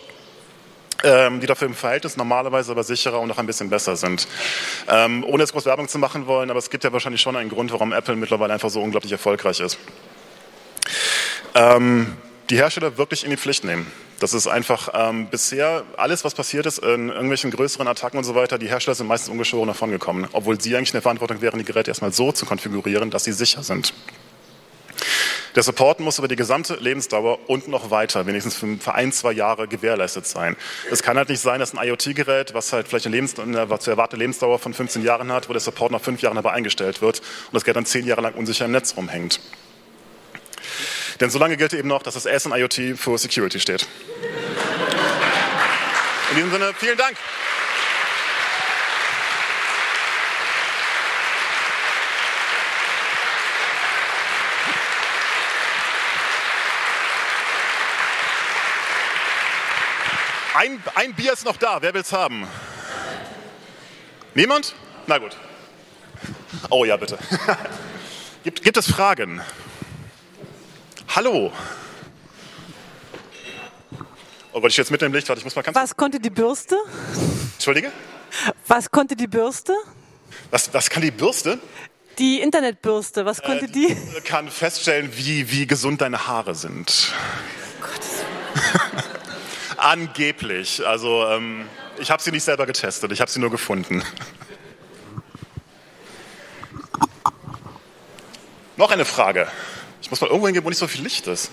die 1.03 1.45
dafür 1.45 1.67
im 1.67 1.75
Verhältnis 1.75 2.17
normalerweise 2.17 2.71
aber 2.71 2.83
sicherer 2.83 3.19
und 3.19 3.31
auch 3.31 3.37
ein 3.37 3.45
bisschen 3.45 3.69
besser 3.69 3.95
sind. 3.95 4.27
Ähm, 4.87 5.23
ohne 5.27 5.43
jetzt 5.43 5.53
groß 5.53 5.65
Werbung 5.65 5.87
zu 5.87 5.99
machen 5.99 6.25
wollen, 6.25 6.49
aber 6.49 6.59
es 6.59 6.69
gibt 6.69 6.83
ja 6.83 6.91
wahrscheinlich 6.93 7.21
schon 7.21 7.35
einen 7.35 7.49
Grund, 7.49 7.71
warum 7.71 7.93
Apple 7.93 8.15
mittlerweile 8.15 8.53
einfach 8.53 8.69
so 8.69 8.81
unglaublich 8.81 9.11
erfolgreich 9.11 9.59
ist. 9.59 9.77
Ähm, 11.53 12.17
die 12.49 12.57
Hersteller 12.57 12.97
wirklich 12.97 13.23
in 13.23 13.31
die 13.31 13.37
Pflicht 13.37 13.63
nehmen. 13.63 13.91
Das 14.19 14.33
ist 14.33 14.47
einfach 14.47 14.89
ähm, 14.93 15.27
bisher 15.27 15.83
alles, 15.97 16.23
was 16.23 16.33
passiert 16.33 16.65
ist 16.65 16.79
in 16.79 17.09
irgendwelchen 17.09 17.51
größeren 17.51 17.87
Attacken 17.87 18.17
und 18.17 18.23
so 18.23 18.35
weiter, 18.35 18.57
die 18.57 18.67
Hersteller 18.67 18.95
sind 18.95 19.07
meistens 19.07 19.29
ungeschoren 19.29 19.67
davon 19.67 19.91
gekommen, 19.91 20.27
obwohl 20.31 20.59
sie 20.59 20.75
eigentlich 20.75 20.89
in 20.89 20.93
der 20.93 21.01
Verantwortung 21.01 21.41
wären, 21.41 21.59
die 21.59 21.65
Geräte 21.65 21.91
erstmal 21.91 22.13
so 22.13 22.31
zu 22.31 22.45
konfigurieren, 22.45 23.09
dass 23.11 23.25
sie 23.25 23.33
sicher 23.33 23.63
sind. 23.63 23.93
Der 25.55 25.63
Support 25.63 26.01
muss 26.01 26.19
über 26.19 26.27
die 26.27 26.35
gesamte 26.35 26.75
Lebensdauer 26.75 27.49
und 27.49 27.69
noch 27.69 27.89
weiter, 27.89 28.25
wenigstens 28.27 28.55
für 28.55 28.93
ein, 28.93 29.13
zwei 29.13 29.31
Jahre 29.31 29.69
gewährleistet 29.69 30.27
sein. 30.27 30.57
Es 30.91 31.01
kann 31.01 31.17
halt 31.17 31.29
nicht 31.29 31.39
sein, 31.39 31.61
dass 31.61 31.73
ein 31.73 31.87
IoT-Gerät, 31.87 32.53
was 32.53 32.73
halt 32.73 32.89
vielleicht 32.89 33.07
eine, 33.07 33.17
eine 33.17 33.79
zu 33.79 33.89
erwartete 33.89 34.17
Lebensdauer 34.17 34.59
von 34.59 34.73
15 34.73 35.01
Jahren 35.01 35.31
hat, 35.31 35.47
wo 35.47 35.53
der 35.53 35.61
Support 35.61 35.93
nach 35.93 36.01
fünf 36.01 36.21
Jahren 36.21 36.37
aber 36.37 36.51
eingestellt 36.51 37.01
wird 37.01 37.19
und 37.19 37.53
das 37.53 37.63
Gerät 37.63 37.77
dann 37.77 37.85
zehn 37.85 38.05
Jahre 38.05 38.21
lang 38.21 38.33
unsicher 38.33 38.65
im 38.65 38.71
Netz 38.71 38.97
rumhängt. 38.97 39.39
Denn 41.21 41.29
solange 41.29 41.55
gilt 41.55 41.73
eben 41.73 41.87
noch, 41.87 42.03
dass 42.03 42.15
das 42.15 42.25
S 42.25 42.45
in 42.45 42.51
IoT 42.51 42.97
für 42.97 43.17
Security 43.17 43.59
steht. 43.61 43.87
In 46.31 46.35
diesem 46.35 46.51
Sinne, 46.51 46.73
vielen 46.77 46.97
Dank. 46.97 47.15
Ein, 60.65 60.81
ein 60.95 61.13
Bier 61.13 61.31
ist 61.33 61.45
noch 61.45 61.57
da. 61.57 61.79
Wer 61.81 61.93
will 61.93 62.01
es 62.01 62.11
haben? 62.11 62.47
Niemand? 64.33 64.73
Na 65.05 65.19
gut. 65.19 65.37
Oh 66.71 66.85
ja, 66.85 66.97
bitte. 66.97 67.19
gibt, 68.43 68.63
gibt 68.63 68.75
es 68.75 68.87
Fragen? 68.87 69.41
Hallo. 71.15 71.51
Oh 74.53 74.59
Gott, 74.61 74.71
ich 74.71 74.77
jetzt 74.77 74.89
mit 74.89 75.01
dem 75.01 75.13
Licht, 75.13 75.29
warte, 75.29 75.39
ich 75.39 75.45
muss 75.45 75.55
mal 75.55 75.61
ganz... 75.61 75.75
Was 75.75 75.95
konnte 75.95 76.19
die 76.19 76.31
Bürste? 76.31 76.77
Entschuldige? 77.53 77.91
Was 78.67 78.89
konnte 78.89 79.15
die 79.15 79.27
Bürste? 79.27 79.73
Was, 80.49 80.73
was 80.73 80.89
kann 80.89 81.03
die 81.03 81.11
Bürste? 81.11 81.59
Die 82.17 82.41
Internetbürste, 82.41 83.23
was 83.23 83.43
konnte 83.43 83.65
Äh, 83.65 83.71
die? 83.71 83.95
Kann 84.23 84.49
feststellen, 84.49 85.11
wie, 85.15 85.51
wie 85.51 85.67
gesund 85.67 86.01
deine 86.01 86.25
Haare 86.25 86.55
sind. 86.55 87.13
Angeblich. 89.85 90.83
Also 90.83 91.27
ähm, 91.27 91.67
ich 91.99 92.09
habe 92.09 92.23
sie 92.23 92.31
nicht 92.31 92.43
selber 92.43 92.65
getestet, 92.65 93.11
ich 93.11 93.21
habe 93.21 93.29
sie 93.29 93.39
nur 93.39 93.51
gefunden. 93.51 94.01
Noch 98.77 98.89
eine 98.89 99.05
Frage. 99.05 99.47
Ich 100.01 100.09
muss 100.09 100.21
mal 100.21 100.27
irgendwo 100.27 100.47
hingehen, 100.47 100.65
wo 100.65 100.69
nicht 100.69 100.79
so 100.79 100.87
viel 100.87 101.03
Licht 101.03 101.27
ist. 101.27 101.51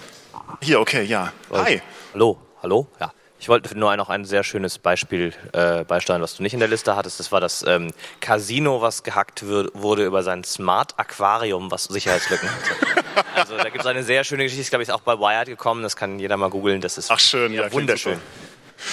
Hier, 0.62 0.80
okay, 0.80 1.02
ja. 1.02 1.30
Hi. 1.52 1.82
Hallo, 2.14 2.40
hallo, 2.62 2.86
ja. 2.98 3.12
Ich 3.42 3.48
wollte 3.48 3.76
nur 3.76 3.96
noch 3.96 4.08
ein 4.08 4.24
sehr 4.24 4.44
schönes 4.44 4.78
Beispiel 4.78 5.32
äh, 5.52 5.82
beisteuern, 5.82 6.22
was 6.22 6.36
du 6.36 6.44
nicht 6.44 6.54
in 6.54 6.60
der 6.60 6.68
Liste 6.68 6.94
hattest. 6.94 7.18
Das 7.18 7.32
war 7.32 7.40
das 7.40 7.64
ähm, 7.66 7.92
Casino, 8.20 8.82
was 8.82 9.02
gehackt 9.02 9.48
wird, 9.48 9.72
wurde 9.74 10.04
über 10.04 10.22
sein 10.22 10.44
Smart 10.44 10.96
Aquarium, 10.96 11.72
was 11.72 11.84
Sicherheitslücken 11.84 12.48
hatte. 12.48 12.70
Also 13.34 13.56
da 13.56 13.64
gibt 13.64 13.80
es 13.80 13.86
eine 13.86 14.04
sehr 14.04 14.24
schöne 14.24 14.44
Geschichte, 14.44 14.62
ist 14.62 14.70
glaube 14.70 14.84
ich 14.84 14.92
auch 14.92 15.02
bei 15.02 15.18
Wired 15.18 15.46
gekommen, 15.46 15.82
das 15.82 15.96
kann 15.96 16.18
jeder 16.18 16.38
mal 16.38 16.48
googeln. 16.48 16.80
Das 16.80 16.96
ist 16.96 17.10
Ach 17.10 17.18
schön, 17.18 17.52
ja, 17.52 17.70
wunderschön. 17.70 18.18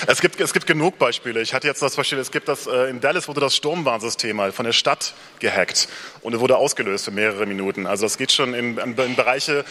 Es 0.08 0.20
gibt, 0.20 0.40
es 0.42 0.52
gibt 0.54 0.68
genug 0.68 0.98
Beispiele. 0.98 1.42
Ich 1.42 1.54
hatte 1.54 1.68
jetzt 1.68 1.82
das 1.82 1.96
Beispiel, 1.96 2.18
es 2.18 2.32
gibt 2.32 2.48
das, 2.48 2.68
äh, 2.68 2.90
in 2.90 3.00
Dallas 3.00 3.28
wurde 3.28 3.42
das 3.42 3.56
Sturmwarnsystem 3.56 4.36
mal 4.36 4.52
von 4.52 4.66
der 4.66 4.74
Stadt 4.74 5.14
gehackt 5.40 5.88
und 6.22 6.34
es 6.34 6.40
wurde 6.40 6.58
ausgelöst 6.58 7.06
für 7.06 7.12
mehrere 7.12 7.46
Minuten. 7.46 7.86
Also 7.86 8.06
das 8.06 8.18
geht 8.18 8.32
schon 8.32 8.54
in, 8.54 8.78
in, 8.78 8.98
in 8.98 9.16
Bereiche, 9.16 9.64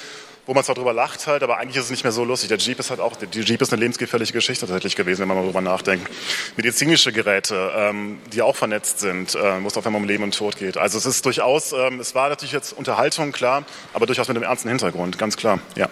wo 0.48 0.54
man 0.54 0.64
zwar 0.64 0.74
drüber 0.74 0.94
lacht 0.94 1.26
halt, 1.26 1.42
aber 1.42 1.58
eigentlich 1.58 1.76
ist 1.76 1.84
es 1.84 1.90
nicht 1.90 2.04
mehr 2.04 2.12
so 2.12 2.24
lustig. 2.24 2.48
Der 2.48 2.56
Jeep 2.56 2.78
ist 2.78 2.88
halt 2.88 3.00
auch, 3.00 3.14
die 3.16 3.40
Jeep 3.40 3.60
ist 3.60 3.70
eine 3.70 3.80
lebensgefährliche 3.80 4.32
Geschichte 4.32 4.64
tatsächlich 4.64 4.96
gewesen, 4.96 5.20
wenn 5.20 5.28
man 5.28 5.36
mal 5.36 5.44
drüber 5.44 5.60
nachdenkt. 5.60 6.10
Medizinische 6.56 7.12
Geräte, 7.12 7.70
ähm, 7.76 8.18
die 8.32 8.40
auch 8.40 8.56
vernetzt 8.56 8.98
sind, 8.98 9.34
äh, 9.34 9.62
wo 9.62 9.66
es 9.66 9.76
auf 9.76 9.84
einmal 9.86 10.00
um 10.00 10.08
Leben 10.08 10.24
und 10.24 10.34
Tod 10.34 10.56
geht. 10.56 10.78
Also 10.78 10.96
es 10.96 11.04
ist 11.04 11.26
durchaus, 11.26 11.74
ähm, 11.74 12.00
es 12.00 12.14
war 12.14 12.30
natürlich 12.30 12.52
jetzt 12.52 12.72
Unterhaltung, 12.72 13.30
klar, 13.32 13.66
aber 13.92 14.06
durchaus 14.06 14.26
mit 14.28 14.38
einem 14.38 14.44
ernsten 14.44 14.70
Hintergrund, 14.70 15.18
ganz 15.18 15.36
klar, 15.36 15.60
ja. 15.76 15.90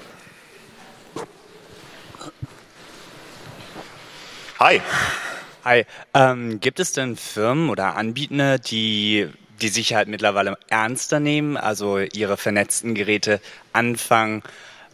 Hi. 4.58 4.80
Hi. 5.66 5.84
Ähm, 6.14 6.60
gibt 6.60 6.80
es 6.80 6.92
denn 6.92 7.16
Firmen 7.16 7.68
oder 7.68 7.94
Anbieter, 7.94 8.58
die 8.58 9.28
die 9.60 9.68
Sicherheit 9.68 10.08
mittlerweile 10.08 10.58
ernster 10.68 11.20
nehmen, 11.20 11.56
also 11.56 11.98
ihre 11.98 12.36
vernetzten 12.36 12.94
Geräte 12.94 13.40
anfangen 13.72 14.42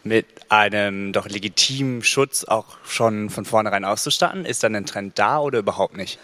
mit 0.03 0.25
einem 0.49 1.13
doch 1.13 1.27
legitimen 1.27 2.03
Schutz 2.03 2.43
auch 2.43 2.77
schon 2.85 3.29
von 3.29 3.45
vornherein 3.45 3.85
auszustatten? 3.85 4.45
Ist 4.45 4.63
dann 4.63 4.75
ein 4.75 4.85
Trend 4.85 5.17
da 5.17 5.39
oder 5.39 5.59
überhaupt 5.59 5.95
nicht? 5.95 6.19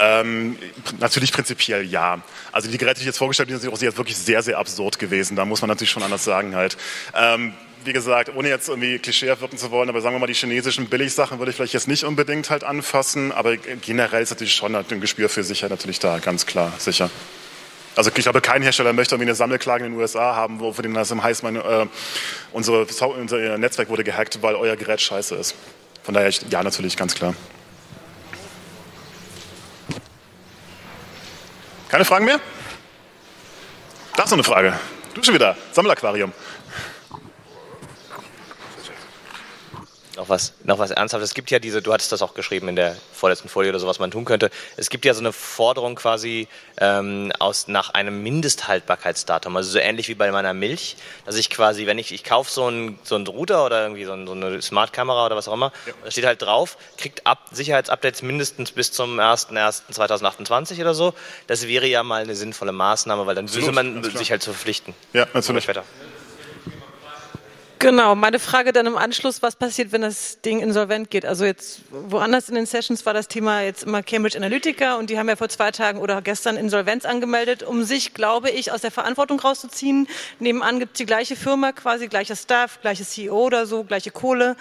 Ähm, 0.00 0.58
natürlich 0.98 1.32
prinzipiell 1.32 1.84
ja. 1.84 2.22
Also 2.52 2.70
die 2.70 2.78
Geräte, 2.78 2.96
die 2.96 3.02
ich 3.02 3.06
jetzt 3.06 3.18
vorgestellt 3.18 3.50
habe, 3.50 3.60
sind 3.60 3.72
auch 3.72 3.76
sehr, 3.76 3.96
wirklich 3.96 4.16
sehr, 4.16 4.42
sehr 4.42 4.58
absurd 4.58 4.98
gewesen. 4.98 5.36
Da 5.36 5.44
muss 5.44 5.60
man 5.60 5.68
natürlich 5.68 5.90
schon 5.90 6.02
anders 6.02 6.24
sagen 6.24 6.56
halt. 6.56 6.78
Ähm, 7.14 7.52
wie 7.84 7.92
gesagt, 7.92 8.34
ohne 8.34 8.48
jetzt 8.48 8.68
irgendwie 8.68 8.98
klischeehaft 8.98 9.40
wirken 9.40 9.58
zu 9.58 9.70
wollen, 9.70 9.88
aber 9.88 10.00
sagen 10.00 10.14
wir 10.14 10.20
mal, 10.20 10.26
die 10.26 10.34
chinesischen 10.34 10.86
Billigsachen 10.86 11.38
würde 11.38 11.50
ich 11.50 11.56
vielleicht 11.56 11.74
jetzt 11.74 11.88
nicht 11.88 12.04
unbedingt 12.04 12.48
halt 12.48 12.64
anfassen, 12.64 13.32
aber 13.32 13.56
generell 13.56 14.22
ist 14.22 14.30
natürlich 14.30 14.54
schon 14.54 14.74
ein 14.76 15.00
Gespür 15.00 15.28
für 15.28 15.42
Sicherheit 15.42 15.70
natürlich 15.70 15.98
da, 15.98 16.18
ganz 16.18 16.46
klar, 16.46 16.72
sicher. 16.78 17.10
Also 17.94 18.10
ich 18.14 18.22
glaube, 18.22 18.40
kein 18.40 18.62
Hersteller 18.62 18.92
möchte 18.92 19.14
irgendwie 19.14 19.28
eine 19.28 19.34
Sammelklage 19.34 19.84
in 19.84 19.92
den 19.92 20.00
USA 20.00 20.34
haben, 20.34 20.60
wo 20.60 20.72
für 20.72 20.82
den 20.82 20.94
das 20.94 21.14
heißt, 21.14 21.42
mein, 21.42 21.56
äh, 21.56 21.86
unsere, 22.52 22.86
unser 22.86 23.58
Netzwerk 23.58 23.90
wurde 23.90 24.02
gehackt, 24.02 24.40
weil 24.40 24.54
euer 24.54 24.76
Gerät 24.76 25.00
scheiße 25.00 25.34
ist. 25.34 25.54
Von 26.02 26.14
daher, 26.14 26.30
ja, 26.50 26.62
natürlich, 26.62 26.96
ganz 26.96 27.14
klar. 27.14 27.34
Keine 31.88 32.06
Fragen 32.06 32.24
mehr? 32.24 32.40
Da 34.16 34.24
ist 34.24 34.30
noch 34.30 34.38
eine 34.38 34.44
Frage. 34.44 34.78
Du 35.14 35.22
schon 35.22 35.34
wieder. 35.34 35.56
Sammelaquarium. 35.72 36.32
Noch 40.22 40.28
was, 40.28 40.54
noch 40.62 40.78
was 40.78 40.92
Ernsthaftes. 40.92 41.30
Es 41.30 41.34
gibt 41.34 41.50
ja 41.50 41.58
diese, 41.58 41.82
du 41.82 41.92
hattest 41.92 42.12
das 42.12 42.22
auch 42.22 42.34
geschrieben 42.34 42.68
in 42.68 42.76
der 42.76 42.96
vorletzten 43.12 43.48
Folie 43.48 43.70
oder 43.70 43.80
so, 43.80 43.88
was 43.88 43.98
man 43.98 44.12
tun 44.12 44.24
könnte. 44.24 44.50
Es 44.76 44.88
gibt 44.88 45.04
ja 45.04 45.14
so 45.14 45.18
eine 45.18 45.32
Forderung 45.32 45.96
quasi 45.96 46.46
ähm, 46.78 47.32
aus, 47.40 47.66
nach 47.66 47.90
einem 47.90 48.22
Mindesthaltbarkeitsdatum, 48.22 49.56
also 49.56 49.68
so 49.68 49.80
ähnlich 49.80 50.06
wie 50.06 50.14
bei 50.14 50.30
meiner 50.30 50.54
Milch, 50.54 50.94
dass 51.26 51.34
ich 51.34 51.50
quasi, 51.50 51.86
wenn 51.86 51.98
ich, 51.98 52.12
ich 52.12 52.22
kaufe 52.22 52.52
so 52.52 52.66
einen, 52.66 53.00
so 53.02 53.16
einen 53.16 53.26
Router 53.26 53.66
oder 53.66 53.82
irgendwie 53.82 54.04
so, 54.04 54.12
ein, 54.12 54.28
so 54.28 54.32
eine 54.32 54.62
Smart-Kamera 54.62 55.26
oder 55.26 55.34
was 55.34 55.48
auch 55.48 55.54
immer, 55.54 55.72
ja. 55.86 55.92
da 56.04 56.10
steht 56.12 56.24
halt 56.24 56.40
drauf, 56.40 56.78
kriegt 56.98 57.26
Up 57.26 57.48
Sicherheitsupdates 57.50 58.22
mindestens 58.22 58.70
bis 58.70 58.92
zum 58.92 59.18
01.01.2028 59.18 60.80
oder 60.80 60.94
so. 60.94 61.14
Das 61.48 61.66
wäre 61.66 61.86
ja 61.86 62.04
mal 62.04 62.22
eine 62.22 62.36
sinnvolle 62.36 62.70
Maßnahme, 62.70 63.26
weil 63.26 63.34
dann 63.34 63.52
würde 63.52 63.72
man 63.72 64.04
sich 64.04 64.30
halt 64.30 64.44
zu 64.44 64.52
verpflichten. 64.52 64.94
Ja, 65.14 65.26
natürlich. 65.34 65.66
Genau, 67.82 68.14
meine 68.14 68.38
Frage 68.38 68.72
dann 68.72 68.86
im 68.86 68.96
Anschluss, 68.96 69.42
was 69.42 69.56
passiert, 69.56 69.90
wenn 69.90 70.02
das 70.02 70.40
Ding 70.40 70.60
insolvent 70.60 71.10
geht? 71.10 71.26
Also 71.26 71.44
jetzt 71.44 71.80
woanders 71.90 72.48
in 72.48 72.54
den 72.54 72.64
Sessions 72.64 73.04
war 73.06 73.12
das 73.12 73.26
Thema 73.26 73.62
jetzt 73.62 73.82
immer 73.82 74.04
Cambridge 74.04 74.38
Analytica 74.38 74.94
und 74.94 75.10
die 75.10 75.18
haben 75.18 75.28
ja 75.28 75.34
vor 75.34 75.48
zwei 75.48 75.72
Tagen 75.72 75.98
oder 75.98 76.22
gestern 76.22 76.56
Insolvenz 76.56 77.04
angemeldet, 77.04 77.64
um 77.64 77.82
sich, 77.82 78.14
glaube 78.14 78.50
ich, 78.50 78.70
aus 78.70 78.82
der 78.82 78.92
Verantwortung 78.92 79.40
rauszuziehen. 79.40 80.06
Nebenan 80.38 80.78
gibt 80.78 80.92
es 80.92 80.98
die 80.98 81.06
gleiche 81.06 81.34
Firma, 81.34 81.72
quasi 81.72 82.06
gleicher 82.06 82.36
Staff, 82.36 82.80
gleiches 82.82 83.10
CEO 83.10 83.34
oder 83.34 83.66
so, 83.66 83.82
gleiche 83.82 84.12
Kohle, 84.12 84.54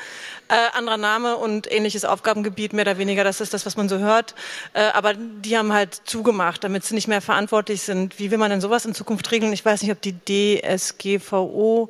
äh, 0.48 0.56
anderer 0.76 0.98
Name 0.98 1.38
und 1.38 1.72
ähnliches 1.72 2.06
Aufgabengebiet, 2.06 2.74
mehr 2.74 2.86
oder 2.86 2.98
weniger, 2.98 3.24
das 3.24 3.40
ist 3.40 3.54
das, 3.54 3.68
was 3.68 3.78
man 3.78 3.88
so 3.88 4.00
hört. 4.00 4.34
Äh, 4.74 4.82
aber 4.94 5.14
die 5.14 5.56
haben 5.60 5.74
halt 5.74 6.02
zugemacht, 6.06 6.64
damit 6.64 6.86
sie 6.86 6.96
nicht 6.96 7.08
mehr 7.08 7.22
verantwortlich 7.22 7.84
sind. 7.84 8.18
Wie 8.18 8.32
will 8.32 8.40
man 8.40 8.50
denn 8.50 8.62
sowas 8.62 8.84
in 8.84 8.96
Zukunft 8.96 9.30
regeln? 9.30 9.54
Ich 9.54 9.64
weiß 9.64 9.84
nicht, 9.84 9.92
ob 9.92 10.02
die 10.02 10.16
DSGVO 10.60 11.88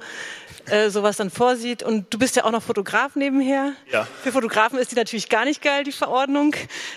äh, 0.66 0.90
sowas 0.90 1.18
dann 1.22 1.30
vorsieht. 1.30 1.84
Und 1.84 2.14
du 2.14 2.20
bist 2.20 2.36
ja 2.36 2.44
auch 2.44 2.52
noch 2.52 2.64
Fotograf 2.64 3.16
nebenher. 3.16 3.74
Ja. 3.92 4.08
Für 4.24 4.32
Fotografen 4.32 4.78
ist 4.78 4.92
die 4.92 4.96
natürlich 4.96 5.30
gar 5.30 5.46
nicht 5.46 5.62
geil, 5.62 5.84
die 5.84 5.92
Verordnung. 5.92 6.56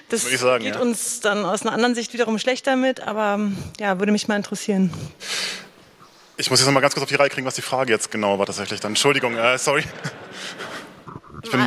Das 0.09 0.25
Würde 0.25 0.35
ich 0.35 0.41
sagen, 0.41 0.65
geht 0.65 0.75
ja. 0.75 0.81
uns 0.81 1.21
dann 1.21 1.45
aus 1.45 1.63
einer 1.63 1.73
anderen 1.73 1.95
Sicht 1.95 2.13
wiederum 2.13 2.39
schlecht 2.39 2.67
damit, 2.67 3.01
aber 3.01 3.39
ja, 3.79 3.99
würde 3.99 4.13
mich 4.13 4.27
mal 4.27 4.37
interessieren. 4.37 4.93
Ich 6.37 6.51
muss 6.51 6.59
jetzt 6.59 6.67
noch 6.67 6.75
mal 6.75 6.81
ganz 6.81 6.95
kurz 6.95 7.05
auf 7.05 7.09
die 7.09 7.15
Reihe 7.15 7.29
kriegen, 7.29 7.47
was 7.47 7.55
die 7.55 7.63
Frage 7.63 7.93
jetzt 7.93 8.11
genau 8.11 8.39
war 8.39 8.47
tatsächlich 8.47 8.81
dann. 8.81 8.93
Entschuldigung, 8.93 9.37
äh, 9.37 9.57
sorry. 9.57 9.85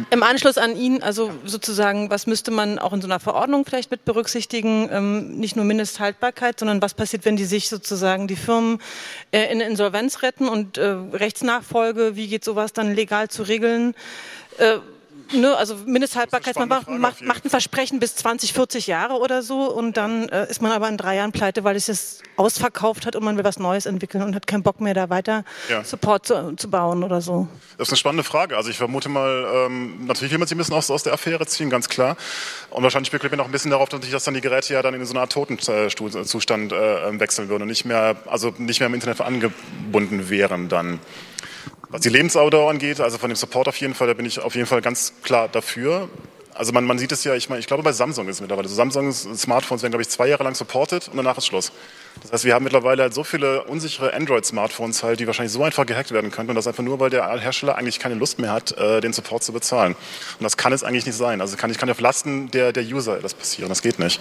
Im 0.09 0.23
Anschluss 0.23 0.57
an 0.57 0.75
ihn, 0.75 1.03
also 1.03 1.31
sozusagen, 1.45 2.09
was 2.09 2.27
müsste 2.27 2.51
man 2.51 2.79
auch 2.79 2.93
in 2.93 3.01
so 3.01 3.07
einer 3.07 3.19
Verordnung 3.19 3.65
vielleicht 3.65 3.91
mit 3.91 4.05
berücksichtigen? 4.05 4.89
Ähm, 4.91 5.37
nicht 5.37 5.55
nur 5.55 5.65
Mindesthaltbarkeit, 5.65 6.59
sondern 6.59 6.81
was 6.81 6.93
passiert, 6.93 7.25
wenn 7.25 7.35
die 7.35 7.45
sich 7.45 7.69
sozusagen 7.69 8.27
die 8.27 8.35
Firmen 8.35 8.79
äh, 9.31 9.51
in 9.51 9.61
Insolvenz 9.61 10.21
retten 10.23 10.47
und 10.47 10.77
äh, 10.77 10.95
Rechtsnachfolge, 11.13 12.15
wie 12.15 12.27
geht 12.27 12.43
sowas 12.43 12.73
dann 12.73 12.93
legal 12.93 13.29
zu 13.29 13.43
regeln? 13.43 13.95
Äh, 14.57 14.77
Ne, 15.33 15.55
also 15.55 15.75
Mindesthaltbarkeit, 15.85 16.55
man 16.55 16.69
macht, 16.69 16.89
macht, 16.89 17.21
macht, 17.21 17.45
ein 17.45 17.49
Versprechen 17.49 17.99
bis 17.99 18.15
20, 18.15 18.53
40 18.53 18.87
Jahre 18.87 19.15
oder 19.15 19.41
so 19.41 19.71
und 19.71 19.97
dann 19.97 20.29
äh, 20.29 20.49
ist 20.49 20.61
man 20.61 20.71
aber 20.71 20.87
in 20.87 20.97
drei 20.97 21.15
Jahren 21.15 21.31
pleite, 21.31 21.63
weil 21.63 21.75
es 21.75 21.89
es 21.89 22.21
ausverkauft 22.35 23.05
hat 23.05 23.15
und 23.15 23.23
man 23.23 23.35
will 23.37 23.43
was 23.43 23.59
Neues 23.59 23.85
entwickeln 23.85 24.23
und 24.23 24.35
hat 24.35 24.47
keinen 24.47 24.63
Bock 24.63 24.79
mehr 24.79 24.93
da 24.93 25.09
weiter 25.09 25.43
Ja. 25.69 25.83
Support 25.83 26.27
zu, 26.27 26.55
zu 26.55 26.69
bauen 26.69 27.03
oder 27.03 27.21
so. 27.21 27.47
Das 27.77 27.87
ist 27.87 27.93
eine 27.93 27.97
spannende 27.97 28.23
Frage. 28.23 28.55
Also 28.57 28.69
ich 28.69 28.77
vermute 28.77 29.09
mal, 29.09 29.47
ähm, 29.53 30.05
natürlich 30.05 30.31
will 30.31 30.39
man 30.39 30.47
sie 30.47 30.55
ein 30.55 30.59
bisschen 30.59 30.75
aus, 30.75 30.89
aus 30.89 31.03
der 31.03 31.13
Affäre 31.13 31.45
ziehen, 31.45 31.69
ganz 31.69 31.89
klar. 31.89 32.15
Und 32.69 32.83
wahrscheinlich 32.83 33.07
spekuliert 33.07 33.31
man 33.31 33.41
auch 33.41 33.49
ein 33.49 33.51
bisschen 33.51 33.71
darauf, 33.71 33.89
dass 33.89 34.01
dass 34.09 34.23
dann 34.23 34.33
die 34.33 34.41
Geräte 34.41 34.73
ja 34.73 34.81
dann 34.81 34.93
in 34.93 35.05
so 35.05 35.13
eine 35.13 35.21
Art 35.21 35.31
Totenzustand 35.31 36.71
äh, 36.71 37.19
wechseln 37.19 37.49
würden 37.49 37.63
und 37.63 37.67
nicht 37.69 37.85
mehr, 37.85 38.15
also 38.27 38.53
nicht 38.57 38.79
mehr 38.79 38.87
im 38.87 38.93
Internet 38.93 39.21
angebunden 39.21 40.29
wären 40.29 40.69
dann. 40.69 40.99
Was 41.89 42.01
die 42.01 42.09
Lebensdauer 42.09 42.69
angeht, 42.69 42.99
also 42.99 43.17
von 43.17 43.29
dem 43.29 43.37
Support 43.37 43.69
auf 43.69 43.77
jeden 43.77 43.93
Fall, 43.93 44.07
da 44.07 44.13
bin 44.13 44.25
ich 44.25 44.39
auf 44.39 44.55
jeden 44.55 44.67
Fall 44.67 44.81
ganz 44.81 45.13
klar 45.23 45.47
dafür. 45.47 46.09
Also 46.53 46.73
man, 46.73 46.83
man 46.85 46.97
sieht 46.97 47.11
es 47.11 47.23
ja, 47.23 47.33
ich 47.35 47.49
meine, 47.49 47.59
ich 47.59 47.67
glaube 47.67 47.83
bei 47.83 47.93
Samsung 47.93 48.27
ist 48.27 48.37
es 48.37 48.41
mittlerweile. 48.41 48.67
So 48.67 48.75
Samsungs 48.75 49.27
Smartphones 49.37 49.83
werden, 49.83 49.91
glaube 49.91 50.01
ich, 50.01 50.09
zwei 50.09 50.27
Jahre 50.27 50.43
lang 50.43 50.55
supported 50.55 51.07
und 51.07 51.15
danach 51.15 51.37
ist 51.37 51.45
Schluss. 51.45 51.71
Das 52.23 52.31
heißt, 52.31 52.45
wir 52.45 52.55
haben 52.55 52.63
mittlerweile 52.63 53.03
halt 53.03 53.13
so 53.13 53.23
viele 53.23 53.63
unsichere 53.65 54.13
Android-Smartphones 54.13 55.03
halt, 55.03 55.19
die 55.19 55.27
wahrscheinlich 55.27 55.53
so 55.53 55.63
einfach 55.63 55.85
gehackt 55.85 56.11
werden 56.11 56.31
könnten 56.31 56.49
und 56.49 56.55
das 56.55 56.67
einfach 56.67 56.83
nur, 56.83 56.99
weil 56.99 57.11
der 57.11 57.29
Hersteller 57.39 57.75
eigentlich 57.75 57.99
keine 57.99 58.15
Lust 58.15 58.39
mehr 58.39 58.51
hat, 58.51 58.71
äh, 58.77 58.99
den 58.99 59.13
Support 59.13 59.43
zu 59.43 59.53
bezahlen. 59.53 59.93
Und 59.93 60.43
das 60.43 60.57
kann 60.57 60.73
es 60.73 60.83
eigentlich 60.83 61.05
nicht 61.05 61.17
sein. 61.17 61.41
Also 61.41 61.55
kann 61.55 61.69
ich 61.69 61.77
kann 61.77 61.89
auf 61.89 62.01
Lasten 62.01 62.49
der, 62.51 62.73
der 62.73 62.83
User 62.83 63.19
das 63.19 63.35
passieren. 63.35 63.69
Das 63.69 63.81
geht 63.81 63.99
nicht. 63.99 64.19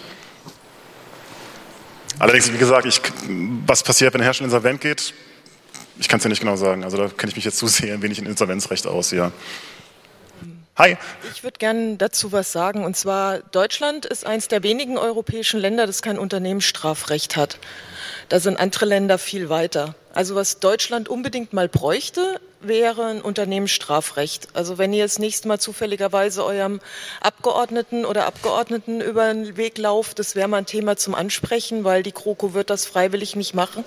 Allerdings, 2.19 2.53
wie 2.53 2.59
gesagt, 2.59 2.87
ich, 2.87 3.01
was 3.67 3.83
passiert, 3.83 4.15
wenn 4.15 4.19
der 4.19 4.27
Hersteller 4.27 4.47
insolvent 4.47 4.81
geht, 4.83 5.15
ich 5.99 6.09
kann 6.09 6.19
es 6.19 6.25
ja 6.25 6.31
nicht 6.31 6.41
genau 6.41 6.57
sagen. 6.57 6.85
Also 6.85 6.97
da 6.97 7.09
kenne 7.09 7.31
ich 7.31 7.37
mich 7.37 7.45
jetzt 7.45 7.59
zu 7.59 7.67
sehr 7.67 7.95
ein 7.95 8.03
wenig 8.03 8.19
in 8.19 8.27
Insolvenzrecht 8.27 8.87
aus, 8.87 9.11
ja. 9.11 9.33
Hi. 10.77 10.99
Ich 11.33 11.43
würde 11.43 11.57
gerne 11.59 11.97
dazu 11.97 12.33
was 12.33 12.53
sagen. 12.53 12.85
Und 12.85 12.99
zwar, 12.99 13.39
Deutschland 13.39 14.05
ist 14.05 14.27
eines 14.27 14.49
der 14.49 14.63
wenigen 14.63 14.99
europäischen 14.99 15.59
Länder, 15.59 15.87
das 15.87 16.03
kein 16.03 16.19
Unternehmensstrafrecht 16.19 17.37
hat. 17.37 17.59
Da 18.29 18.41
sind 18.41 18.59
andere 18.61 18.85
Länder 18.85 19.17
viel 19.17 19.49
weiter. 19.49 19.95
Also 20.13 20.35
was 20.35 20.61
Deutschland 20.61 21.09
unbedingt 21.09 21.55
mal 21.55 21.69
bräuchte, 21.69 22.41
wäre 22.61 23.07
ein 23.07 23.23
Unternehmensstrafrecht. 23.23 24.49
Also 24.55 24.77
wenn 24.77 24.93
ihr 24.93 25.05
das 25.05 25.19
nächste 25.19 25.49
Mal 25.49 25.59
zufälligerweise 25.59 26.45
eurem 26.45 26.81
Abgeordneten 27.21 28.05
oder 28.05 28.27
Abgeordneten 28.27 29.01
über 29.01 29.33
den 29.33 29.57
Weg 29.57 29.79
lauft, 29.79 30.19
das 30.19 30.35
wäre 30.35 30.49
mal 30.49 30.59
ein 30.59 30.67
Thema 30.67 30.97
zum 30.97 31.15
Ansprechen, 31.15 31.85
weil 31.85 32.03
die 32.03 32.13
GroKo 32.13 32.55
wird 32.55 32.71
das 32.71 32.85
freiwillig 32.85 33.37
nicht 33.37 33.55
machen. 33.55 33.85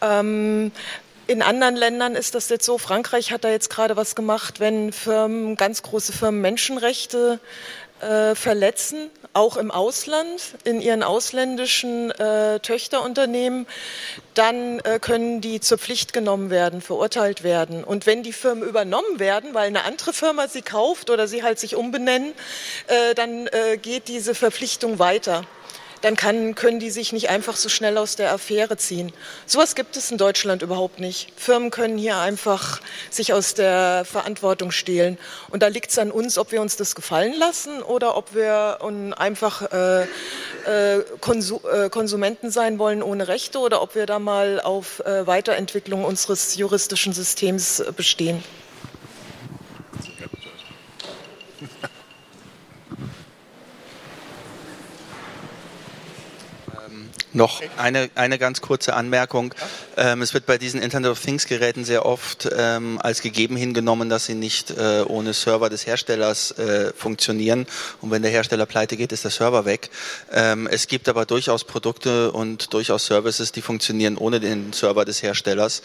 Ähm, 0.00 0.72
in 1.26 1.42
anderen 1.42 1.76
Ländern 1.76 2.14
ist 2.14 2.34
das 2.34 2.48
jetzt 2.48 2.66
so. 2.66 2.78
Frankreich 2.78 3.32
hat 3.32 3.44
da 3.44 3.50
jetzt 3.50 3.70
gerade 3.70 3.96
was 3.96 4.14
gemacht, 4.14 4.60
wenn 4.60 4.92
Firmen, 4.92 5.56
ganz 5.56 5.82
große 5.82 6.12
Firmen 6.12 6.40
Menschenrechte 6.40 7.40
äh, 8.00 8.34
verletzen, 8.34 9.10
auch 9.32 9.56
im 9.56 9.70
Ausland, 9.70 10.54
in 10.64 10.80
ihren 10.80 11.02
ausländischen 11.02 12.10
äh, 12.10 12.60
Töchterunternehmen, 12.60 13.66
dann 14.34 14.80
äh, 14.80 14.98
können 15.00 15.40
die 15.40 15.60
zur 15.60 15.78
Pflicht 15.78 16.12
genommen 16.12 16.50
werden, 16.50 16.80
verurteilt 16.80 17.42
werden. 17.42 17.84
Und 17.84 18.06
wenn 18.06 18.22
die 18.22 18.32
Firmen 18.32 18.68
übernommen 18.68 19.18
werden, 19.18 19.54
weil 19.54 19.68
eine 19.68 19.84
andere 19.84 20.12
Firma 20.12 20.48
sie 20.48 20.62
kauft 20.62 21.10
oder 21.10 21.26
sie 21.26 21.42
halt 21.42 21.58
sich 21.58 21.76
umbenennen, 21.76 22.32
äh, 22.88 23.14
dann 23.14 23.46
äh, 23.48 23.78
geht 23.78 24.08
diese 24.08 24.34
Verpflichtung 24.34 24.98
weiter 24.98 25.44
dann 26.04 26.16
kann, 26.16 26.54
können 26.54 26.80
die 26.80 26.90
sich 26.90 27.12
nicht 27.12 27.30
einfach 27.30 27.56
so 27.56 27.70
schnell 27.70 27.96
aus 27.96 28.14
der 28.14 28.32
Affäre 28.32 28.76
ziehen. 28.76 29.12
Sowas 29.46 29.74
gibt 29.74 29.96
es 29.96 30.10
in 30.10 30.18
Deutschland 30.18 30.60
überhaupt 30.60 31.00
nicht. 31.00 31.32
Firmen 31.36 31.70
können 31.70 31.96
hier 31.96 32.18
einfach 32.18 32.80
sich 33.10 33.32
aus 33.32 33.54
der 33.54 34.04
Verantwortung 34.04 34.70
stehlen. 34.70 35.18
Und 35.48 35.62
da 35.62 35.68
liegt 35.68 35.90
es 35.90 35.98
an 35.98 36.10
uns, 36.10 36.36
ob 36.36 36.52
wir 36.52 36.60
uns 36.60 36.76
das 36.76 36.94
gefallen 36.94 37.34
lassen 37.38 37.82
oder 37.82 38.16
ob 38.16 38.34
wir 38.34 38.78
einfach 39.16 39.62
äh, 39.72 40.02
äh, 40.02 41.02
Konsu 41.20 41.60
äh, 41.66 41.88
Konsumenten 41.88 42.50
sein 42.50 42.78
wollen 42.78 43.02
ohne 43.02 43.28
Rechte 43.28 43.58
oder 43.58 43.80
ob 43.80 43.94
wir 43.94 44.04
da 44.04 44.18
mal 44.18 44.60
auf 44.60 45.00
äh, 45.00 45.26
Weiterentwicklung 45.26 46.04
unseres 46.04 46.56
juristischen 46.56 47.14
Systems 47.14 47.82
bestehen. 47.96 48.42
Noch 57.34 57.60
eine, 57.76 58.10
eine 58.14 58.38
ganz 58.38 58.60
kurze 58.60 58.94
Anmerkung. 58.94 59.54
Ähm, 59.96 60.22
es 60.22 60.34
wird 60.34 60.46
bei 60.46 60.56
diesen 60.56 60.80
Internet 60.80 61.10
of 61.10 61.20
Things 61.20 61.46
Geräten 61.46 61.84
sehr 61.84 62.06
oft 62.06 62.48
ähm, 62.56 63.00
als 63.02 63.22
gegeben 63.22 63.56
hingenommen, 63.56 64.08
dass 64.08 64.26
sie 64.26 64.34
nicht 64.34 64.70
äh, 64.70 65.02
ohne 65.02 65.32
Server 65.32 65.68
des 65.68 65.84
Herstellers 65.84 66.52
äh, 66.52 66.92
funktionieren. 66.94 67.66
Und 68.00 68.12
wenn 68.12 68.22
der 68.22 68.30
Hersteller 68.30 68.66
pleite 68.66 68.96
geht, 68.96 69.10
ist 69.10 69.24
der 69.24 69.32
Server 69.32 69.64
weg. 69.64 69.90
Ähm, 70.32 70.68
es 70.70 70.86
gibt 70.86 71.08
aber 71.08 71.26
durchaus 71.26 71.64
Produkte 71.64 72.30
und 72.30 72.72
durchaus 72.72 73.06
Services, 73.06 73.50
die 73.50 73.62
funktionieren 73.62 74.16
ohne 74.16 74.38
den 74.38 74.72
Server 74.72 75.04
des 75.04 75.20
Herstellers. 75.24 75.82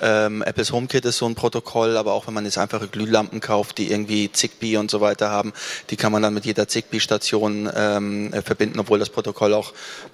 Ähm, 0.00 0.42
Apples 0.42 0.70
HomeKit 0.70 1.04
ist 1.04 1.18
so 1.18 1.26
ein 1.26 1.34
Protokoll, 1.34 1.96
aber 1.96 2.12
auch 2.12 2.28
wenn 2.28 2.34
man 2.34 2.44
jetzt 2.44 2.58
einfache 2.58 2.86
Glühlampen 2.86 3.40
kauft, 3.40 3.78
die 3.78 3.90
irgendwie 3.90 4.30
Zigbee 4.30 4.76
und 4.76 4.88
so 4.88 5.00
weiter 5.00 5.30
haben, 5.30 5.52
die 5.90 5.96
kann 5.96 6.12
man 6.12 6.22
dann 6.22 6.32
mit 6.32 6.44
jeder 6.44 6.68
Zigbee-Station 6.68 7.68
ähm, 7.74 8.32
äh, 8.32 8.40
verbinden, 8.40 8.78
obwohl 8.78 9.00
das 9.00 9.10
Protokoll 9.10 9.52
auch 9.52 9.72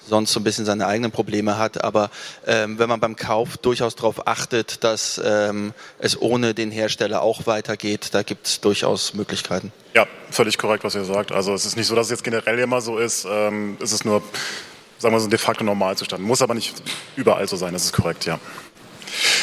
sonst 0.08 0.32
so 0.32 0.40
ein 0.40 0.44
bisschen 0.44 0.64
seine 0.78 0.90
eigenen 0.90 1.10
Probleme 1.10 1.58
hat. 1.58 1.82
Aber 1.82 2.10
ähm, 2.46 2.78
wenn 2.78 2.88
man 2.88 3.00
beim 3.00 3.16
Kauf 3.16 3.56
durchaus 3.56 3.96
darauf 3.96 4.26
achtet, 4.26 4.84
dass 4.84 5.20
ähm, 5.24 5.72
es 5.98 6.20
ohne 6.20 6.54
den 6.54 6.70
Hersteller 6.70 7.22
auch 7.22 7.46
weitergeht, 7.46 8.10
da 8.12 8.22
gibt 8.22 8.46
es 8.46 8.60
durchaus 8.60 9.14
Möglichkeiten. 9.14 9.72
Ja, 9.94 10.06
völlig 10.30 10.58
korrekt, 10.58 10.84
was 10.84 10.94
ihr 10.94 11.04
sagt. 11.04 11.32
Also 11.32 11.54
es 11.54 11.66
ist 11.66 11.76
nicht 11.76 11.86
so, 11.86 11.94
dass 11.94 12.06
es 12.06 12.10
jetzt 12.10 12.24
generell 12.24 12.58
immer 12.58 12.80
so 12.80 12.98
ist. 12.98 13.26
Ähm, 13.28 13.76
es 13.82 13.92
ist 13.92 14.04
nur, 14.04 14.22
sagen 14.98 15.14
wir 15.14 15.20
so, 15.20 15.26
ein 15.26 15.30
de 15.30 15.38
facto 15.38 15.64
Normalzustand. 15.64 16.22
Muss 16.22 16.42
aber 16.42 16.54
nicht 16.54 16.74
überall 17.16 17.48
so 17.48 17.56
sein, 17.56 17.72
das 17.72 17.84
ist 17.84 17.92
korrekt, 17.92 18.24
ja. 18.26 18.38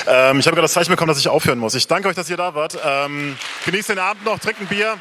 Ähm, 0.07 0.39
ich 0.39 0.45
habe 0.45 0.55
gerade 0.55 0.65
das 0.65 0.73
Zeichen 0.73 0.91
bekommen, 0.91 1.09
dass 1.09 1.17
ich 1.17 1.27
aufhören 1.27 1.57
muss. 1.57 1.73
Ich 1.73 1.87
danke 1.87 2.07
euch, 2.07 2.15
dass 2.15 2.29
ihr 2.29 2.37
da 2.37 2.53
wart. 2.53 2.77
Ähm, 2.85 3.35
genießt 3.65 3.89
den 3.89 3.99
Abend 3.99 4.23
noch, 4.23 4.39
trinkt 4.39 4.61
ein 4.61 4.67
Bier. 4.67 4.97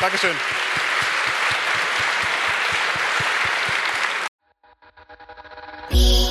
Dankeschön. 0.00 0.34
happy. 5.94 6.23